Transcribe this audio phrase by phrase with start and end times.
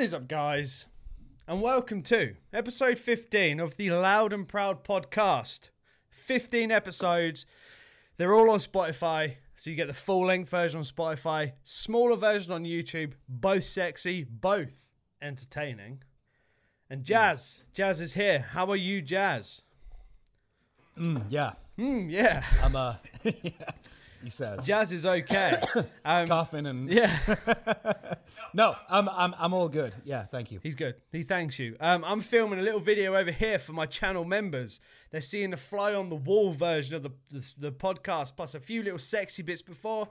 [0.00, 0.86] What is up, guys?
[1.46, 5.68] And welcome to episode 15 of the Loud and Proud podcast.
[6.08, 7.44] 15 episodes.
[8.16, 12.50] They're all on Spotify, so you get the full length version on Spotify, smaller version
[12.50, 14.88] on YouTube, both sexy, both
[15.20, 16.02] entertaining.
[16.88, 18.38] And Jazz, Jazz is here.
[18.52, 19.60] How are you, Jazz?
[21.28, 22.42] Yeah, Hmm, yeah.
[22.62, 22.94] I'm uh,
[24.22, 25.60] he says Jazz is okay.
[26.04, 27.14] Um, coughing and yeah.
[28.54, 29.94] no, I'm I'm I'm all good.
[30.04, 30.58] Yeah, thank you.
[30.62, 30.94] He's good.
[31.12, 31.76] He thanks you.
[31.78, 34.80] Um, I'm filming a little video over here for my channel members.
[35.10, 38.60] They're seeing the fly on the wall version of the, the the podcast, plus a
[38.60, 40.08] few little sexy bits before,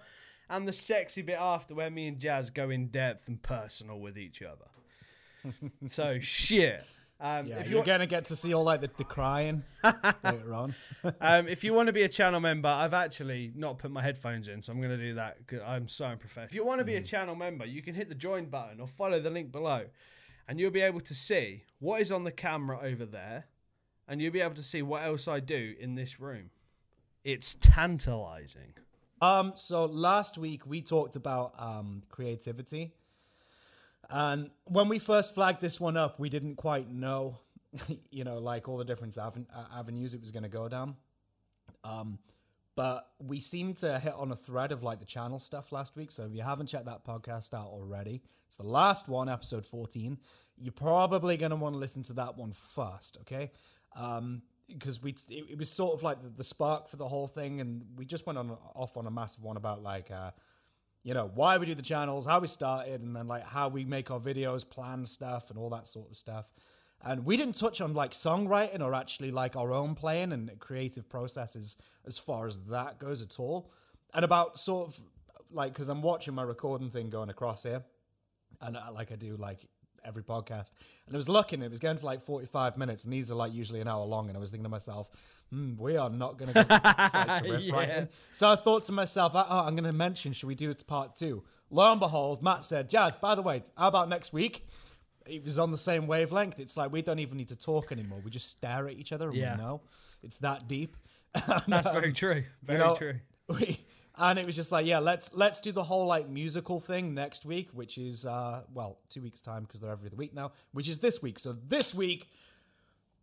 [0.50, 4.18] and the sexy bit after, where me and Jazz go in depth and personal with
[4.18, 5.52] each other.
[5.88, 6.84] so shit.
[7.22, 9.64] Um, Yeah, if you're you gonna get to see all like the, the crying
[10.24, 10.74] later on.
[11.22, 14.48] um, if you want to be a channel member, I've actually not put my headphones
[14.48, 15.46] in, so I'm going to do that.
[15.46, 16.48] 'cause I'm so unprofessional.
[16.48, 18.88] If you want to be a channel member, you can hit the join button or
[18.88, 19.88] follow the link below,
[20.48, 23.46] and you'll be able to see what is on the camera over there,
[24.08, 26.52] and you'll be able to see what else I do in this room.
[27.26, 28.74] It's tantalizing.
[29.22, 32.94] Um, so last week we talked about um creativity,
[34.10, 37.40] and when we first flagged this one up, we didn't quite know,
[38.12, 40.96] you know, like all the different aven- avenues it was gonna go down.
[41.84, 42.20] Um,
[42.76, 46.12] but we seemed to hit on a thread of like the channel stuff last week.
[46.12, 50.18] So if you haven't checked that podcast out already, it's the last one, episode 14.
[50.58, 53.52] You're probably going to want to listen to that one first, okay?
[53.98, 57.28] Um, because we it, it was sort of like the, the spark for the whole
[57.28, 60.32] thing, and we just went on off on a massive one about like uh,
[61.04, 63.86] you know why we do the channels, how we started, and then like how we
[63.86, 66.52] make our videos, plan stuff, and all that sort of stuff.
[67.02, 71.08] And we didn't touch on like songwriting or actually like our own playing and creative
[71.08, 73.72] processes as far as that goes at all.
[74.14, 75.00] And about sort of
[75.52, 77.84] like because I'm watching my recording thing going across here,
[78.62, 79.68] and I, like I do like
[80.06, 80.72] every podcast.
[81.08, 83.54] And I was looking, it was going to like 45 minutes, and these are like
[83.54, 84.28] usually an hour long.
[84.30, 85.10] And I was thinking to myself,
[85.50, 86.64] hmm, we are not going to go
[87.48, 87.74] to riff Yeah.
[87.74, 88.10] writing.
[88.32, 90.86] So I thought to myself, oh, I'm going to mention, should we do it to
[90.86, 91.44] part two?
[91.72, 94.66] Lo and behold, Matt said, Jazz, by the way, how about next week?
[95.28, 96.60] It was on the same wavelength.
[96.60, 98.20] It's like we don't even need to talk anymore.
[98.24, 99.56] We just stare at each other and Yeah.
[99.58, 99.82] we know
[100.24, 100.98] it's that deep.
[101.68, 102.44] That's very true.
[102.64, 103.14] Very you know, true.
[103.48, 103.78] We,
[104.20, 107.46] and it was just like, yeah, let's let's do the whole like musical thing next
[107.46, 110.88] week, which is uh well, two weeks time because they're every other week now, which
[110.90, 111.40] is this week.
[111.40, 112.30] So this week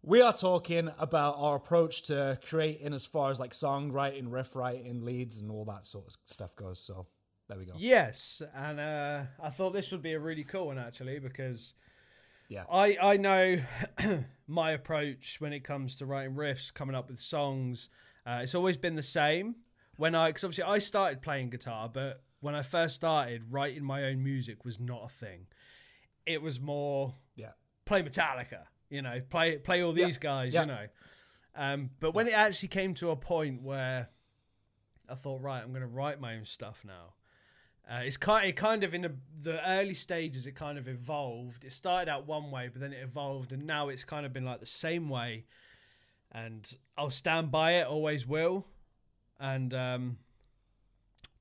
[0.03, 5.05] we are talking about our approach to creating as far as like songwriting, riff writing,
[5.05, 6.79] leads, and all that sort of stuff goes.
[6.81, 7.07] So
[7.49, 7.73] there we go.
[7.77, 11.75] Yes, and uh, I thought this would be a really cool one actually because
[12.49, 12.65] Yeah.
[12.71, 13.59] I I know
[14.47, 17.89] my approach when it comes to writing riffs, coming up with songs.
[18.25, 19.55] Uh, it's always been the same.
[19.97, 24.05] When I, because obviously I started playing guitar, but when I first started writing my
[24.05, 25.47] own music was not a thing.
[26.27, 27.53] It was more Yeah.
[27.85, 30.63] play Metallica, you know, play play all these guys, yeah.
[30.63, 30.87] you know.
[31.55, 34.09] Um, but when it actually came to a point where
[35.09, 37.15] I thought, right, I'm going to write my own stuff now.
[37.89, 41.65] Uh, it's kind, it kind of in the, the early stages, it kind of evolved.
[41.65, 44.45] It started out one way, but then it evolved, and now it's kind of been
[44.45, 45.45] like the same way.
[46.33, 46.69] And
[46.99, 48.67] I'll stand by it, always will.
[49.39, 50.19] And um,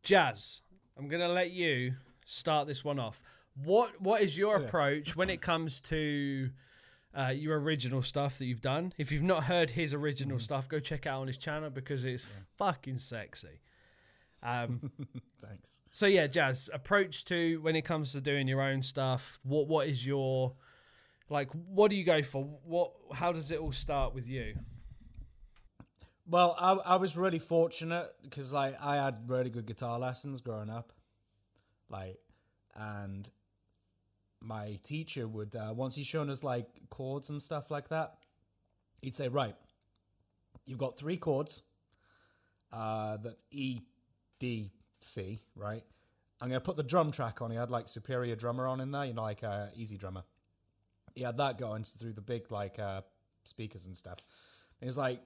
[0.04, 0.62] Jazz,
[0.98, 1.96] I'm gonna let you
[2.26, 3.22] start this one off.
[3.64, 4.66] What What is your Okay.
[4.66, 6.50] approach when it comes to
[7.18, 8.94] uh, your original stuff that you've done?
[8.98, 12.04] If you've not heard his original stuff, go check it out on his channel because
[12.06, 12.26] it's
[12.58, 13.62] fucking sexy.
[14.44, 14.92] Um,
[15.42, 15.82] Thanks.
[15.92, 19.40] so yeah, Jazz, approach to when it comes to doing your own stuff.
[19.44, 20.54] What What is your
[21.30, 21.50] like?
[21.54, 22.44] What do you go for?
[22.44, 22.92] What?
[23.14, 24.56] How does it all start with you?
[26.28, 30.70] Well, I, I was really fortunate because like I had really good guitar lessons growing
[30.70, 30.92] up,
[31.90, 32.18] like,
[32.76, 33.30] and
[34.42, 38.16] my teacher would uh, once he's shown us like chords and stuff like that,
[39.02, 39.56] he'd say, "Right,
[40.66, 41.62] you've got three chords,
[42.74, 43.82] uh, that E,
[44.40, 45.84] D, C, right?
[46.42, 47.52] I'm gonna put the drum track on.
[47.52, 50.24] He had like Superior Drummer on in there, you know, like uh, EZdrummer.
[51.14, 53.02] He had that going through the big like uh,
[53.46, 54.18] speakers and stuff.
[54.82, 55.22] And he's like,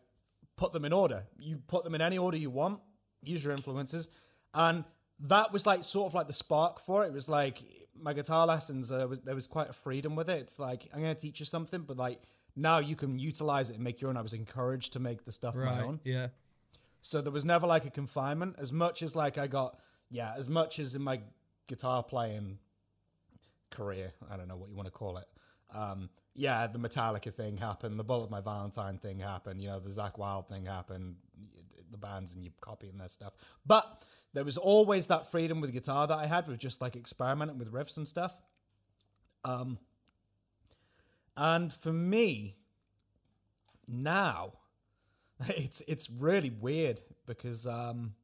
[0.60, 1.24] put them in order.
[1.40, 2.82] You put them in any order you want.
[3.24, 4.10] Use your influences,
[4.54, 4.84] and
[5.22, 7.08] that was like sort of like the spark for it.
[7.08, 7.64] It was like
[8.00, 8.92] my guitar lessons.
[8.92, 10.40] Uh, was, there was quite a freedom with it.
[10.40, 12.22] It's like I'm gonna teach you something, but like
[12.56, 14.18] now you can utilize it and make your own.
[14.18, 16.00] I was encouraged to make the stuff my own.
[16.04, 16.28] Yeah.
[17.02, 19.80] So there was never like a confinement as much as like I got
[20.10, 21.22] yeah, as much as in my
[21.68, 22.60] guitar playing
[23.70, 25.26] career, I don't know what you want to call it.
[25.74, 29.90] Um, yeah, the Metallica thing happened, the Bullet My Valentine thing happened, you know, the
[29.90, 31.16] Zakk Wylde thing happened,
[31.92, 33.36] the bands and you copying their stuff.
[33.66, 34.02] But
[34.34, 37.72] there was always that freedom with guitar that I had with just like experimenting with
[37.72, 38.42] riffs and stuff.
[39.44, 39.80] Um,
[41.38, 42.58] And for me,
[43.88, 44.54] now,
[45.48, 48.16] it's it's really weird because um,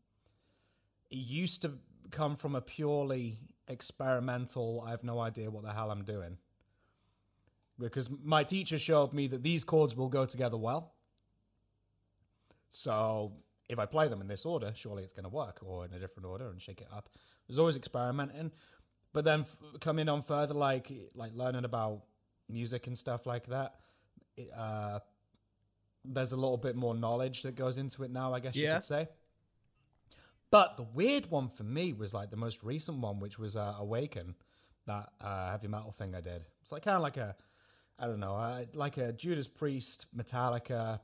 [1.09, 1.73] it used to
[2.11, 4.83] come from a purely experimental.
[4.85, 6.37] I have no idea what the hell I'm doing.
[7.79, 10.93] Because my teacher showed me that these chords will go together well.
[12.69, 13.33] So
[13.69, 15.99] if I play them in this order, surely it's going to work, or in a
[15.99, 17.09] different order and shake it up.
[17.47, 18.51] There's always experimenting,
[19.13, 22.03] but then f- coming on further, like like learning about
[22.49, 23.75] music and stuff like that.
[24.37, 24.99] it, Uh,
[26.07, 28.83] there's a little bit more knowledge that goes into it now, I guess you could
[28.83, 29.07] say.
[30.51, 33.75] But the weird one for me was like the most recent one, which was uh,
[33.79, 34.35] Awaken,
[34.85, 36.45] that uh, heavy metal thing I did.
[36.61, 37.35] It's like kind of like a,
[37.97, 40.99] I don't know, uh, like a Judas Priest, Metallica,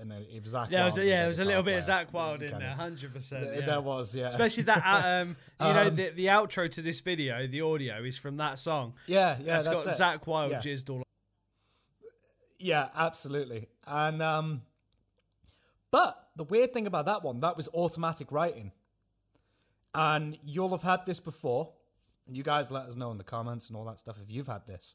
[0.00, 0.68] and it was Zach.
[0.70, 1.84] Yeah, it was, Wild yeah, it was a little bit of.
[1.84, 3.44] Zakk Wylde in there, hundred percent.
[3.52, 3.66] Yeah.
[3.66, 4.28] There was, yeah.
[4.28, 4.82] Especially that,
[5.22, 8.58] um, you know, Um, the the outro to this video, the audio is from that
[8.60, 8.94] song.
[9.08, 10.20] yeah, yeah, That's that's got it.
[10.20, 10.60] Zakk Wylde Yeah.
[10.60, 11.02] jizzed all.
[12.60, 13.68] Yeah, absolutely.
[13.86, 14.62] And um
[15.90, 18.72] but the weird thing about that one, that was automatic writing.
[19.94, 21.72] And you'll have had this before.
[22.26, 24.48] And you guys let us know in the comments and all that stuff if you've
[24.48, 24.94] had this.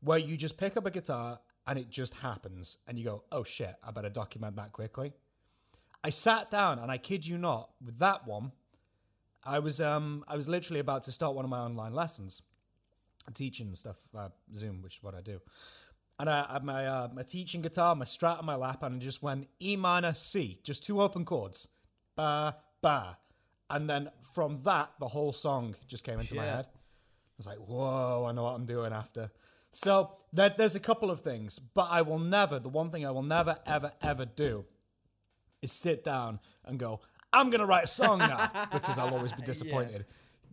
[0.00, 3.44] Where you just pick up a guitar and it just happens and you go, "Oh
[3.44, 5.12] shit, I better document that quickly."
[6.04, 8.52] I sat down and I kid you not, with that one,
[9.44, 12.42] I was um I was literally about to start one of my online lessons,
[13.34, 15.40] teaching stuff, uh, Zoom, which is what I do.
[16.18, 18.98] And I had my uh, my teaching guitar, my Strat on my lap, and I
[19.04, 21.68] just went E minor C, just two open chords,
[22.16, 23.18] ba ba,
[23.68, 26.66] and then from that the whole song just came into my head.
[26.68, 29.30] I was like, whoa, I know what I'm doing after.
[29.76, 32.58] So there, there's a couple of things, but I will never.
[32.58, 34.64] The one thing I will never, ever, ever do
[35.60, 37.00] is sit down and go,
[37.30, 40.06] I'm gonna write a song now because I'll always be disappointed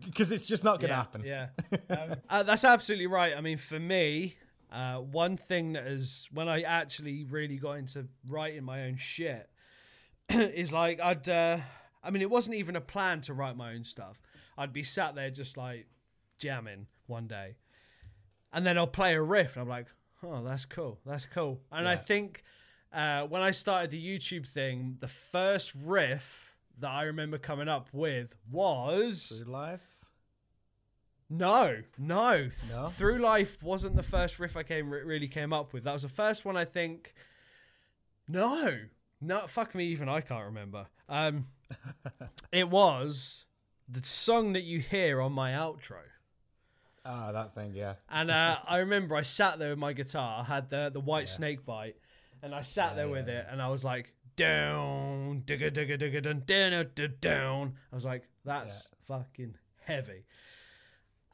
[0.04, 1.24] because it's just not gonna yeah, happen.
[1.24, 1.48] Yeah,
[1.98, 3.34] um, uh, that's absolutely right.
[3.38, 4.36] I mean, for me,
[4.70, 9.50] uh, one thing that is when I actually really got into writing my own shit
[10.30, 11.30] is like I'd.
[11.30, 11.60] Uh,
[12.04, 14.22] I mean, it wasn't even a plan to write my own stuff.
[14.58, 15.88] I'd be sat there just like
[16.40, 17.56] jamming one day,
[18.54, 19.88] and then I'll play a riff, and I'm like,
[20.24, 21.00] "Oh, that's cool.
[21.06, 22.44] That's cool." And I think
[22.94, 27.90] uh, when I started the YouTube thing, the first riff that I remember coming up
[27.92, 30.06] with was Through life.
[31.30, 32.50] no, no.
[32.70, 32.88] No?
[32.88, 35.84] Through Life wasn't the first riff I came really came up with.
[35.84, 37.14] That was the first one I think.
[38.28, 38.78] No,
[39.20, 39.40] no.
[39.48, 40.88] Fuck me, even I can't remember.
[41.10, 41.46] Um,
[42.52, 43.46] it was
[43.90, 46.00] the song that you hear on my outro.
[47.06, 47.96] Ah, that thing, yeah.
[48.10, 51.30] And uh, I remember I sat there with my guitar, I had the the white
[51.30, 51.98] snake bite,
[52.42, 56.44] and I sat there with it, and I was like, down, digga digga digga dun
[56.46, 56.88] down
[57.20, 57.74] down.
[57.92, 59.56] I was like, that's fucking
[59.86, 60.26] heavy.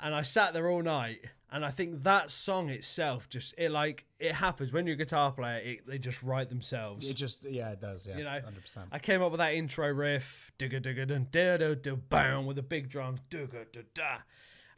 [0.02, 4.06] And I sat there all night, and I think that song itself just it like
[4.20, 7.10] it happens when you're a guitar player, it, they just write themselves.
[7.10, 8.18] It just, yeah, it does, yeah.
[8.18, 8.78] You know, 100%.
[8.92, 12.56] I came up with that intro riff, digga digga dun da da da bam, with
[12.56, 14.18] the big drums, digga da da,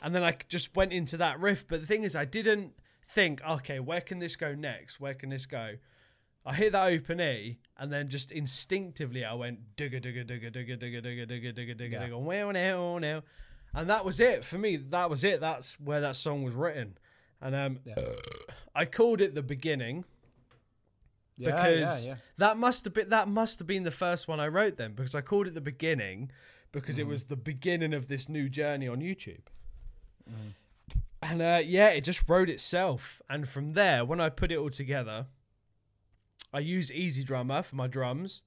[0.02, 1.68] and then I just went into that riff.
[1.68, 2.74] But the thing is, I didn't
[3.08, 5.00] think, okay, where can this go next?
[5.00, 5.76] Where can this go?
[6.46, 10.78] I hit that open E, and then just instinctively I went digga digga digga digga
[10.80, 13.24] digga digga digga digga digga digga wow now now,
[13.74, 14.78] and that was it for me.
[14.78, 15.40] That was it.
[15.40, 16.98] That's where that song was written,
[17.40, 17.80] and um,
[18.76, 20.06] I called it the beginning
[21.38, 22.18] yeah, because yeah, yeah.
[22.38, 25.14] that must have been that must have been the first one I wrote then because
[25.16, 26.32] I called it the beginning
[26.72, 27.00] because Mm.
[27.02, 29.42] it was the beginning of this new journey on YouTube.
[30.30, 30.54] Mm.
[31.24, 33.22] And uh, yeah, it just wrote itself.
[33.30, 35.28] And from there, when I put it all together,
[36.54, 38.42] I use EZdrummer for my drums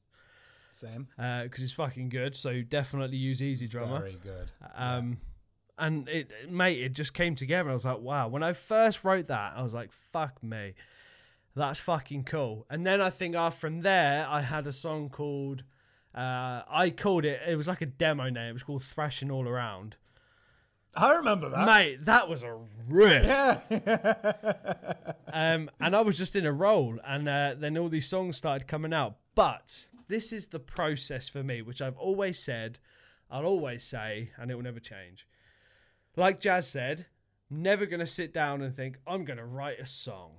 [0.73, 1.09] Same.
[1.17, 2.35] because it's fucking good.
[2.35, 4.01] So definitely use EZdrummer.
[4.01, 4.51] Very good.
[4.75, 5.19] Um,
[5.79, 7.71] and it, mate, it just came together.
[7.71, 8.29] I was like, wow.
[8.29, 10.75] When I first wrote that, I was like, fuck me,
[11.57, 12.67] that's fucking cool.
[12.69, 15.65] And then I think uh, from there, I had a song called,
[16.15, 17.41] uh, I called it.
[17.47, 18.51] It was like a demo name.
[18.51, 19.97] It was called Thrashing All Around.
[20.97, 21.67] I remember that.
[21.67, 22.57] Mate, that was a
[22.89, 23.27] riff.
[23.27, 23.61] Yeah.
[25.33, 28.69] um, and I was just in a roll, and uh, then all these songs started
[28.69, 29.17] coming out.
[29.35, 32.79] But this is the process for me, which I've always said,
[33.31, 35.27] I'll always say, and it will never change.
[36.17, 37.07] Like Jazz said,
[37.51, 40.33] never going to sit down and think, I'm going to write a song.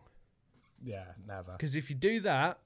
[0.81, 1.51] yeah, never.
[1.51, 2.59] Because if you do that,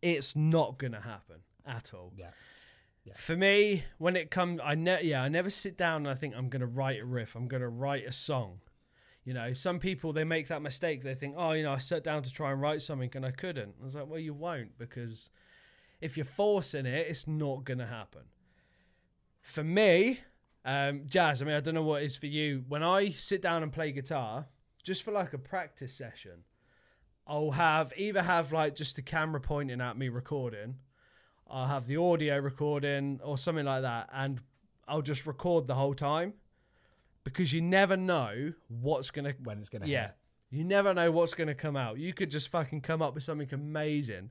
[0.00, 2.12] it's not going to happen at all.
[2.16, 2.30] Yeah.
[3.16, 6.34] For me, when it comes, I ne- yeah, I never sit down and I think
[6.36, 7.34] I'm going to write a riff.
[7.34, 8.60] I'm going to write a song.
[9.24, 11.02] You know, some people they make that mistake.
[11.02, 13.30] They think, oh, you know, I sat down to try and write something and I
[13.30, 13.74] couldn't.
[13.80, 15.30] I was like, well, you won't because
[16.00, 18.22] if you're forcing it, it's not going to happen.
[19.42, 20.20] For me,
[20.64, 22.64] um, Jazz, I mean, I don't know what it is for you.
[22.68, 24.46] When I sit down and play guitar,
[24.82, 26.44] just for like a practice session,
[27.26, 30.76] I'll have either have like just a camera pointing at me recording,
[31.50, 34.40] I'll have the audio recording or something like that, and
[34.86, 36.34] I'll just record the whole time
[37.24, 40.06] because you never know what's gonna when it's gonna yeah.
[40.06, 40.14] hit.
[40.50, 41.98] You never know what's going to come out.
[41.98, 44.30] You could just fucking come up with something amazing.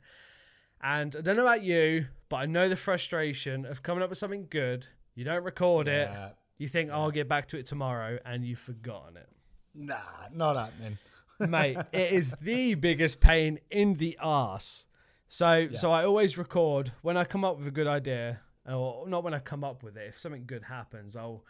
[0.82, 4.18] And I don't know about you, but I know the frustration of coming up with
[4.18, 4.88] something good.
[5.16, 6.10] You don't record it.
[6.58, 9.30] You think, oh, I'll get back to it tomorrow, and you've forgotten it.
[9.76, 9.96] Nah,
[10.34, 10.98] not happening.
[11.40, 14.87] Mate, it is the biggest pain in the ass.
[15.28, 19.24] So, so I always record when I come up with a good idea, or not
[19.24, 20.08] when I come up with it.
[20.08, 21.44] If something good happens, I'll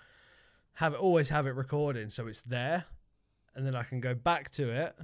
[0.74, 2.86] have it always have it recording so it's there,
[3.56, 4.96] and then I can go back to it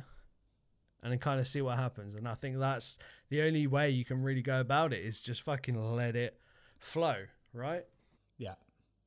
[1.03, 2.15] and then kind of see what happens.
[2.15, 2.97] And I think that's
[3.29, 6.39] the only way you can really go about it is just fucking let it
[6.79, 7.85] flow, right?
[8.37, 8.55] Yeah,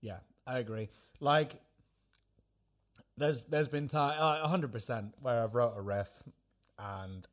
[0.01, 0.91] yeah, I agree.
[1.21, 1.61] Like,
[3.17, 6.23] there's there's been time, hundred percent, where I've wrote a riff,
[6.79, 7.27] and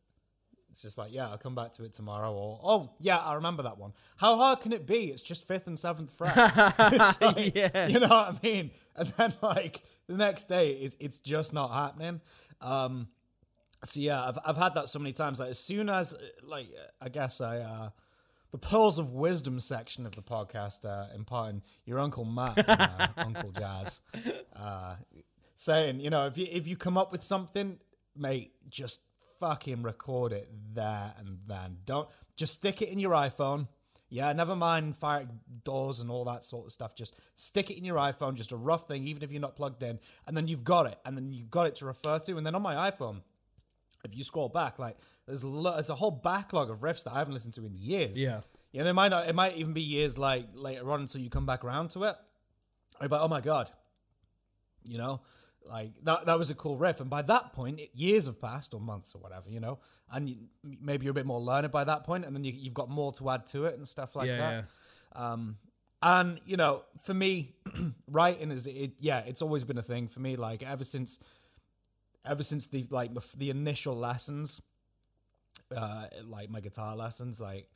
[0.74, 2.34] it's just like, yeah, I'll come back to it tomorrow.
[2.34, 3.94] Or, oh, yeah, I remember that one.
[4.18, 5.12] How hard can it be?
[5.12, 6.36] It's just fifth and seventh fret.
[7.22, 7.88] Like, Yeah.
[7.88, 8.72] you know what I mean.
[8.96, 12.22] And then like the next day, it's it's just not happening.
[12.60, 13.08] Um,
[13.84, 15.40] so yeah, I've I've had that so many times.
[15.40, 16.68] Like as soon as uh, like
[17.00, 17.60] I guess I.
[17.60, 17.90] Uh,
[18.52, 23.08] the pearls of wisdom section of the podcast, uh, imparting your uncle Matt, and, uh,
[23.18, 24.02] Uncle Jazz,
[24.56, 24.96] uh,
[25.56, 27.80] saying, you know, if you if you come up with something,
[28.16, 29.02] mate, just
[29.44, 31.78] fucking record it there and then.
[31.86, 32.08] Don't
[32.38, 33.68] just stick it in your iPhone.
[34.08, 35.28] Yeah, never mind fire
[35.66, 36.96] doors and all that sort of stuff.
[36.96, 39.84] Just stick it in your iPhone, just a rough thing, even if you're not plugged
[39.84, 42.38] in, and then you've got it, and then you've got it to refer to.
[42.38, 43.22] And then on my iPhone,
[44.06, 44.96] if you scroll back, like
[45.26, 48.22] there's a there's a whole backlog of riffs that I haven't listened to in years.
[48.22, 48.42] Yeah.
[48.72, 49.28] You know, it might not.
[49.28, 52.16] It might even be years like later on until you come back around to it.
[53.00, 53.72] But oh my god,
[54.86, 55.22] you know,
[55.68, 57.00] like that that was a cool riff.
[57.00, 59.80] And by that point, it, years have passed or months or whatever, you know,
[60.12, 62.74] and you, maybe you're a bit more learned by that point, and then you, you've
[62.74, 64.66] got more to add to it and stuff like yeah, that.
[65.16, 65.32] yeah.
[65.32, 65.58] Um,
[66.02, 67.56] and you know, for me,
[68.08, 68.94] writing is it.
[69.00, 70.36] Yeah, it's always been a thing for me.
[70.36, 71.20] Like ever since,
[72.26, 74.62] ever since the like the, the initial lessons,
[75.76, 77.68] uh, like my guitar lessons, like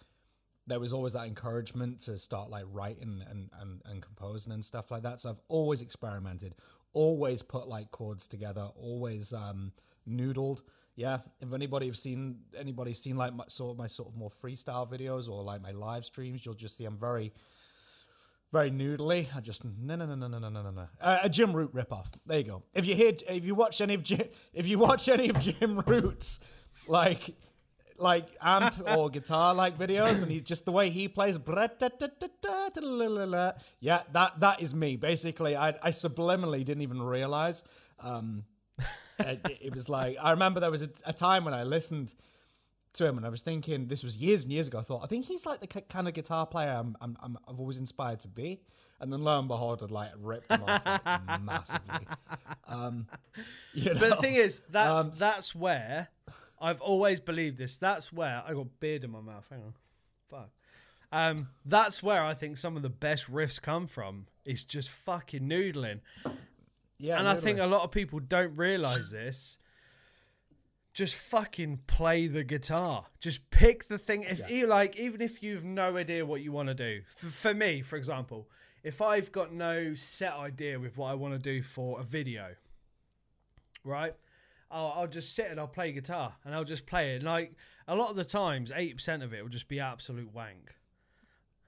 [0.67, 4.91] there was always that encouragement to start like writing and, and, and composing and stuff
[4.91, 5.22] like that.
[5.22, 6.53] So I've always experimented,
[6.98, 9.72] always put like chords together, always um,
[10.10, 10.62] noodled.
[10.96, 14.32] Yeah, if anybody have seen anybody seen like my sort of my sort of more
[14.32, 17.34] freestyle videos or like my live streams, you'll just see I'm very
[18.51, 19.27] very noodly.
[19.36, 20.88] I just no no no no no no no no.
[21.00, 22.08] Uh, a Jim Root ripoff.
[22.25, 22.63] There you go.
[22.74, 24.24] If you hear, if you watch any of Jim,
[24.54, 26.39] if you watch any of Jim Root's
[26.88, 27.36] like
[28.00, 31.38] like amp or guitar like videos, and he just the way he plays.
[33.80, 34.96] Yeah, that that is me.
[34.96, 37.63] Basically, I I subliminally didn't even realize.
[38.00, 38.46] Um,
[39.20, 42.13] it, it was like I remember there was a, a time when I listened
[42.94, 44.80] to him and I was thinking this was years and years ago.
[44.80, 47.60] I thought I think he's like the kind of guitar player I'm, I'm, I'm I've
[47.60, 48.62] always inspired to be.
[49.00, 52.08] And then lo and behold, I'd like ripped him off like, massively.
[52.68, 53.06] Um,
[53.75, 54.00] you know?
[54.00, 56.08] But the thing is, that's Um, that's where
[56.60, 57.78] I've always believed this.
[57.78, 59.46] That's where I got beard in my mouth.
[59.50, 59.74] Hang on,
[60.30, 60.50] fuck.
[61.12, 64.28] Um, that's where I think some of the best riffs come from.
[64.46, 66.00] Is just fucking noodling,
[66.98, 69.58] yeah, and I think a lot of people don't realize this.
[70.94, 73.06] Just fucking play the guitar.
[73.20, 74.24] Just pick the thing.
[74.24, 77.02] If you like, even if you've no idea what you want to do.
[77.16, 78.50] For, for me, for example,
[78.84, 82.56] if I've got no set idea with what I want to do for a video,
[83.84, 84.16] right?
[84.69, 87.24] I'll, I'll just sit and I'll play guitar and I'll just play it.
[87.24, 87.53] Like
[87.88, 90.75] a lot of the times, eighty percent of it will just be absolute wank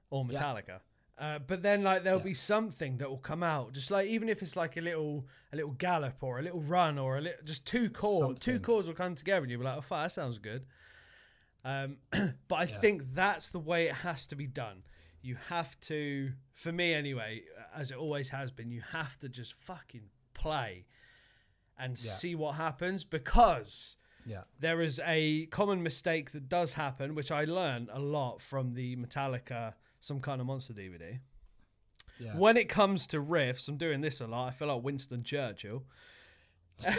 [0.09, 0.39] or Yeah.
[0.39, 0.79] Metallica.
[1.17, 2.23] Uh, but then like there'll Yeah.
[2.25, 5.55] be something that will come out, just like even if it's like a little a
[5.55, 8.39] little gallop or a little run or a little just two chords, something.
[8.39, 10.65] two chords will come together and you'll be like, oh, fuck, that sounds good.
[11.65, 11.97] Um,
[12.47, 14.83] but I think that's the way it has to be done.
[15.21, 17.43] You have to, for me anyway,
[17.75, 20.85] as it always has been, you have to just fucking play
[21.79, 22.11] and Yeah.
[22.11, 23.95] see what happens because
[24.25, 28.73] yeah, there is a common mistake that does happen, which I learned a lot from
[28.73, 31.19] the Metallica Some Kind of Monster DVD.
[32.19, 32.35] yeah.
[32.37, 34.47] When it comes to riffs, I'm doing this a lot.
[34.47, 35.83] I feel like Winston Churchill.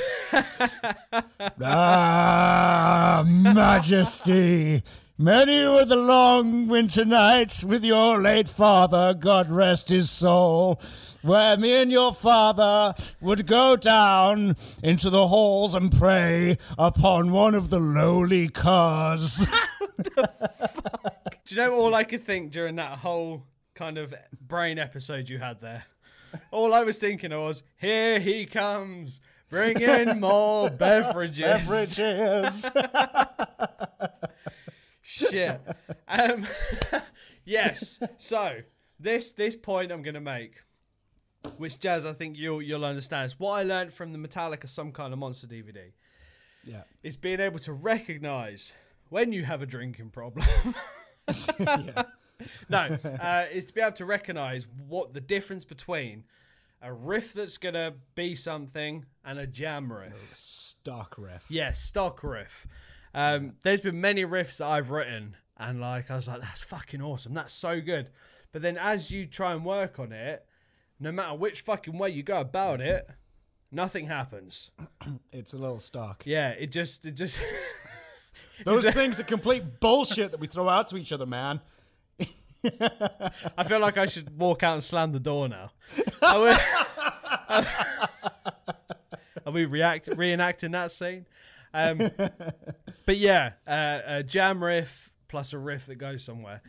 [1.63, 4.83] Ah, Majesty,
[5.21, 10.81] many were the long winter nights with your late father, God rest his soul,
[11.23, 17.55] where me and your father would go down into the halls and pray upon one
[17.55, 19.47] of the lowly cars.
[20.17, 20.25] Do
[21.49, 25.61] you know all I could think during that whole kind of brain episode you had
[25.61, 25.85] there?
[26.50, 31.69] All I was thinking was, here he comes, Bring in more beverages.
[31.69, 32.71] Beverages.
[35.11, 35.61] Shit.
[36.07, 36.47] Um,
[37.45, 38.00] yes.
[38.19, 38.61] So
[38.99, 40.62] this this point I'm gonna make,
[41.57, 44.93] which Jazz I think you'll you'll understand, is what I learned from the Metallica Some
[44.93, 45.93] Kind of Monster DVD.
[46.64, 46.83] yeah.
[47.02, 48.73] Is being able to recognize
[49.09, 50.47] when you have a drinking problem.
[51.59, 52.02] yeah.
[52.69, 56.25] no, uh, is to be able to recognize what the difference between
[56.81, 60.33] a riff that's gonna be something and a jam riff.
[60.37, 61.47] Stock riff.
[61.49, 62.67] Yeah, stock riff.
[63.14, 67.02] Um, There's been many riffs that I've written, and like I was like, that's fucking
[67.02, 67.35] awesome.
[67.35, 68.11] That's so good.
[68.52, 70.45] But then as you try and work on it,
[70.99, 73.09] no matter which fucking way you go about it,
[73.71, 74.71] nothing happens.
[75.33, 76.25] It's a little stock.
[76.26, 77.40] Yeah, it just, it just.
[78.64, 81.61] Those things are complete bullshit that we throw out to each other, man.
[83.59, 85.71] I feel like I should walk out and slam the door now.
[86.23, 86.50] Are we,
[89.47, 91.25] are we react reenacting that scene?
[91.73, 91.99] Um,
[93.07, 96.62] but yeah, uh, a jam riff plus a riff that goes somewhere.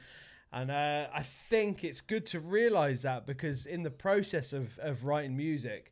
[0.54, 5.06] And uh, I think it's good to realize that because in the process of, of
[5.06, 5.92] writing music,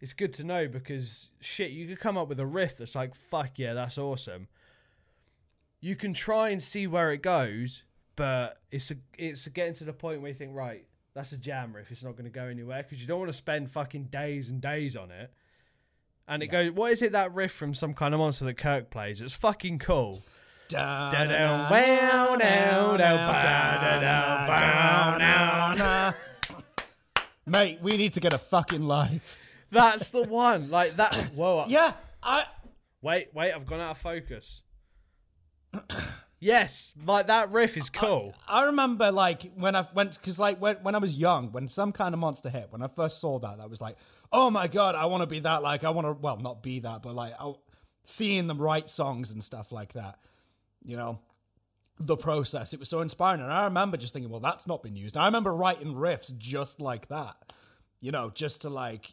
[0.00, 3.14] it's good to know because shit, you could come up with a riff that's like,
[3.14, 4.48] fuck yeah, that's awesome.
[5.80, 7.84] You can try and see where it goes,
[8.16, 11.74] but it's a, it's getting to the point where you think, right, that's a jam
[11.74, 11.90] riff.
[11.90, 14.60] It's not going to go anywhere because you don't want to spend fucking days and
[14.60, 15.32] days on it.
[16.28, 18.90] And it goes, what is it that riff from some kind of monster that Kirk
[18.90, 19.20] plays?
[19.20, 20.22] It's fucking cool.
[27.46, 29.38] Mate, we need to get a fucking life.
[29.70, 30.70] That's the one.
[30.70, 31.32] Like that.
[31.34, 31.64] Whoa.
[31.66, 32.44] Yeah, I
[33.02, 33.52] Wait, wait.
[33.52, 34.62] I've gone out of focus.
[36.40, 38.34] yes, like that riff is cool.
[38.48, 41.92] I remember like when I went because like when when I was young, when some
[41.92, 43.96] kind of monster hit, when I first saw that, that was like,
[44.32, 45.62] oh my god, I want to be that.
[45.62, 47.52] Like I want to, well, not be that, but like I,
[48.02, 50.18] seeing them write songs and stuff like that.
[50.82, 51.20] You know,
[51.98, 52.72] the process.
[52.72, 55.16] It was so inspiring, and I remember just thinking, well, that's not been used.
[55.16, 57.36] I remember writing riffs just like that.
[58.00, 59.12] You know, just to like,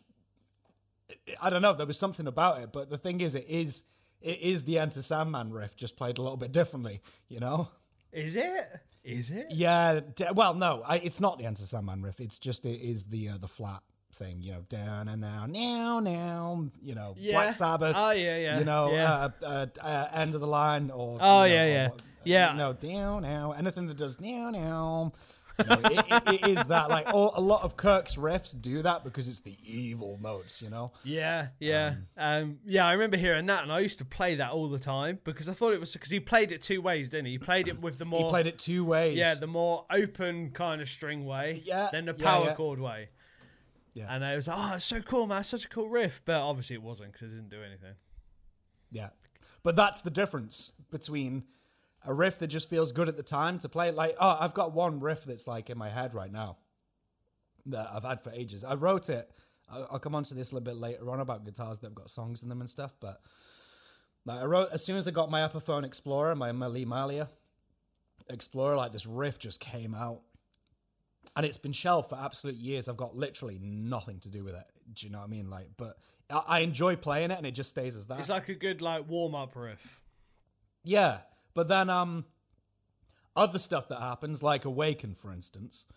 [1.42, 2.72] I don't know, there was something about it.
[2.72, 3.84] But the thing is, it is.
[4.22, 7.70] It is the Enter Sandman riff, just played a little bit differently, you know.
[8.12, 8.68] Is it?
[9.04, 9.48] Is it?
[9.52, 10.00] Yeah.
[10.16, 12.20] D- well, no, I, it's not the Enter Sandman riff.
[12.20, 13.82] It's just it is the uh, the flat
[14.14, 14.42] thing.
[14.42, 16.70] You know, down and now, now, now.
[16.82, 17.34] You know, Yeah.
[17.34, 17.94] Black Sabbath.
[17.96, 19.14] Oh, yeah, yeah, You know, yeah.
[19.14, 21.18] uh, uh, uh, end of the line or.
[21.22, 21.88] Oh, you know, yeah, or yeah.
[21.90, 22.54] what- Yeah.
[22.54, 23.52] No, down now.
[23.52, 25.12] Anything that does now now.
[25.60, 28.82] You know, it, it, it is that like all, a lot of Kirk's riffs do
[28.84, 30.62] that because it's the evil notes.
[30.62, 30.92] You know.
[31.04, 32.86] Yeah, yeah, um, yeah.
[32.88, 35.54] I remember hearing that, and I used to play that all the time because I
[35.54, 37.32] thought it was because he played it two ways, didn't he?
[37.34, 39.18] He played it with the more He played it two ways.
[39.18, 42.54] yeah, the more open kind of string way, Yeah, then the yeah, power yeah.
[42.56, 43.10] chord way.
[43.94, 44.08] Yeah.
[44.12, 46.22] And I was like, oh, it's so cool, man, such a cool riff.
[46.24, 47.96] But obviously, it wasn't because it didn't do anything.
[48.92, 49.10] Yeah.
[49.64, 51.46] But that's the difference between
[52.08, 53.92] a riff that just feels good at the time to play.
[53.92, 56.58] Like, oh, I've got one riff that's like in my head right now
[57.68, 58.64] that I've had for ages.
[58.64, 59.30] I wrote it.
[59.70, 62.10] I'll come on to this a little bit later on about guitars that have got
[62.10, 62.96] songs in them and stuff.
[63.02, 63.20] But
[64.26, 67.28] like, I wrote as soon as I got my Epiphone Explorer, my Lee Malia
[68.30, 70.22] Explorer, like this riff just came out.
[71.36, 72.88] And it's been shelved for absolute years.
[72.88, 74.64] I've got literally nothing to do with it.
[74.94, 75.50] Do you know what I mean?
[75.50, 75.98] Like, but
[76.32, 78.20] I, I enjoy playing it, and it just stays as that.
[78.20, 80.02] It's like a good like warm up riff.
[80.84, 81.20] Yeah,
[81.58, 82.26] but then um,
[83.36, 85.88] other stuff that happens, like Awaken, for instance.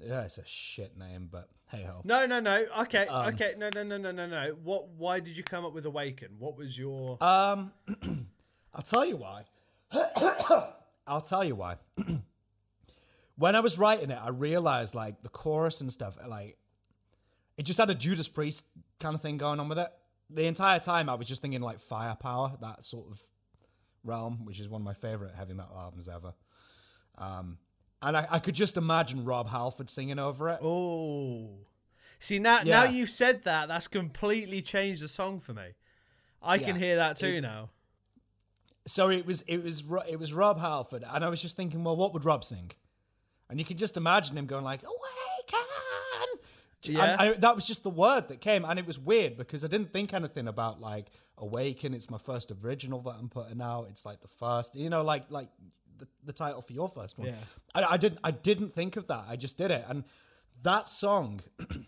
[0.00, 2.00] Yeah, it's a shit name, but hey ho.
[2.02, 2.66] No, no, no.
[2.80, 3.54] Okay, Um, okay.
[3.56, 4.56] No, no, no, no, no, no.
[4.64, 4.88] What?
[4.88, 6.30] Why did you come up with Awaken?
[6.40, 7.22] What was your?
[7.22, 7.70] Um,
[8.74, 9.44] I'll tell you why.
[11.06, 11.76] I'll tell you why.
[13.36, 16.58] when I was writing it, I realized like the chorus and stuff, like
[17.56, 18.66] it just had a Judas Priest
[18.98, 19.92] kind of thing going on with it.
[20.30, 23.20] The entire time, I was just thinking like Firepower, that sort of
[24.04, 26.34] realm, which is one of my favorite heavy metal albums ever.
[27.18, 27.58] Um,
[28.02, 30.58] and I, I could just imagine Rob Halford singing over it.
[30.62, 31.50] Oh,
[32.18, 33.68] see now, now you've said that.
[33.68, 35.68] That's completely changed the song for me.
[36.42, 36.82] I can Yeah.
[36.82, 37.70] hear that too It- now.
[38.86, 41.96] So it was it was it was Rob Halford, and I was just thinking, well,
[41.96, 42.70] what would Rob sing?
[43.48, 45.66] And you could just imagine him going like, "Awaken."
[46.82, 47.02] Yeah.
[47.12, 49.68] And I, that was just the word that came, and it was weird because I
[49.68, 51.06] didn't think anything about like
[51.38, 53.86] "Awaken." It's my first original that I'm putting out.
[53.90, 55.48] It's like the first, you know, like like
[55.98, 57.28] the, the title for your first one.
[57.28, 57.34] Yeah.
[57.74, 59.24] I, I didn't I didn't think of that.
[59.28, 60.04] I just did it, and
[60.62, 61.40] that song.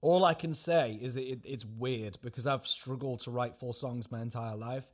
[0.00, 3.74] all I can say is that it, it's weird because I've struggled to write four
[3.74, 4.84] songs my entire life.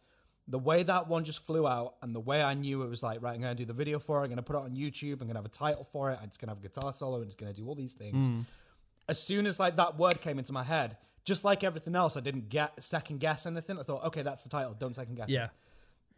[0.47, 3.23] The way that one just flew out, and the way I knew it was like,
[3.23, 4.25] right, I'm going to do the video for it.
[4.25, 5.13] I'm going to put it on YouTube.
[5.15, 6.19] I'm going to have a title for it.
[6.21, 7.95] and It's going to have a guitar solo, and it's going to do all these
[7.95, 8.31] things.
[8.31, 8.45] Mm.
[9.09, 12.21] As soon as like that word came into my head, just like everything else, I
[12.21, 13.79] didn't get second guess anything.
[13.79, 14.75] I thought, okay, that's the title.
[14.75, 15.29] Don't second guess.
[15.31, 15.45] Yeah.
[15.45, 15.51] it.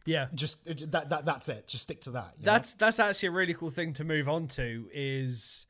[0.04, 0.26] Yeah.
[0.34, 1.66] just uh, that, that that's it.
[1.66, 2.34] Just stick to that.
[2.38, 2.52] you know?
[2.52, 5.66] That's that's actually a really cool thing to move on to is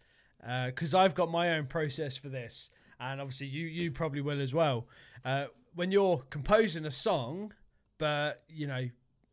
[0.66, 2.70] because I've got my own process for this,
[3.00, 4.86] and obviously you you probably will as well.
[5.24, 7.52] Uh, when you're composing a song,
[7.98, 8.88] but you know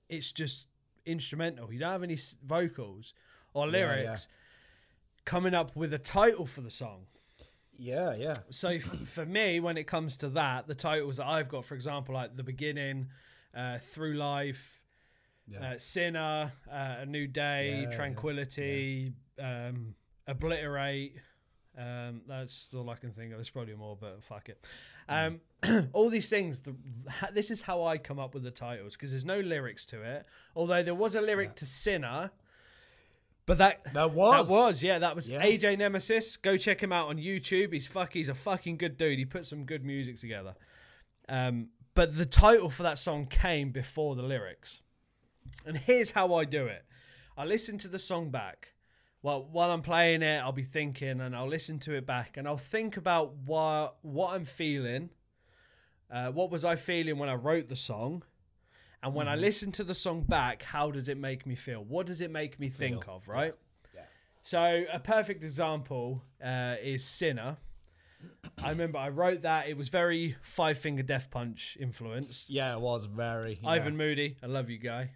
[0.09, 0.67] it's just
[1.05, 3.13] instrumental, you don't have any s- vocals
[3.53, 4.27] or Yeah, lyrics.
[5.25, 7.05] Coming up with a title for the song.
[7.77, 11.49] Yeah, yeah, So f- for me, when it comes to that, the titles that I've
[11.49, 13.07] got, for example, like the beginning,
[13.55, 14.81] uh, through life,
[15.47, 15.71] yeah.
[15.73, 19.95] uh, Sinner, uh, A New Day, Yeah, yeah, Tranquility, Um,
[20.27, 21.15] Obliterate.
[21.77, 23.37] Um, that's all I can think of.
[23.37, 24.63] There's probably more, but fuck it.
[25.09, 25.41] Um,
[25.93, 26.61] all these things.
[26.61, 26.75] The,
[27.33, 30.25] this is how I come up with the titles because there's no lyrics to it.
[30.55, 32.31] Although there was a lyric to Sinner,
[33.45, 34.49] but that That was.
[34.49, 35.41] that was yeah that was Yeah.
[35.43, 36.37] AJ Nemesis.
[36.37, 37.73] Go check him out on YouTube.
[37.73, 38.13] He's fuck.
[38.13, 39.19] He's a fucking good dude.
[39.19, 40.55] He put some good music together.
[41.29, 44.81] Um, but the title for that song came before the lyrics.
[45.65, 46.85] And here's how I do it.
[47.37, 48.73] I listen to the song back.
[49.21, 52.45] Well, while I'm playing it, I'll be thinking, and I'll listen to it back, and
[52.47, 55.09] I'll think about what what I'm feeling.
[56.11, 58.23] Uh, what was I feeling when I wrote the song?
[59.03, 61.83] And when I listen to the song back, how does it make me feel?
[61.83, 63.27] What does it make me think Feel, of?
[63.27, 63.53] Right.
[63.93, 64.03] yeah.
[64.43, 67.57] So a perfect example uh, is Sinner.
[68.63, 69.67] I remember I wrote that.
[69.67, 72.49] It was very Five Finger Death Punch influenced.
[72.49, 73.59] Yeah, it was very.
[73.61, 73.71] Yeah.
[73.71, 75.11] Ivan Moody, I love you, guy.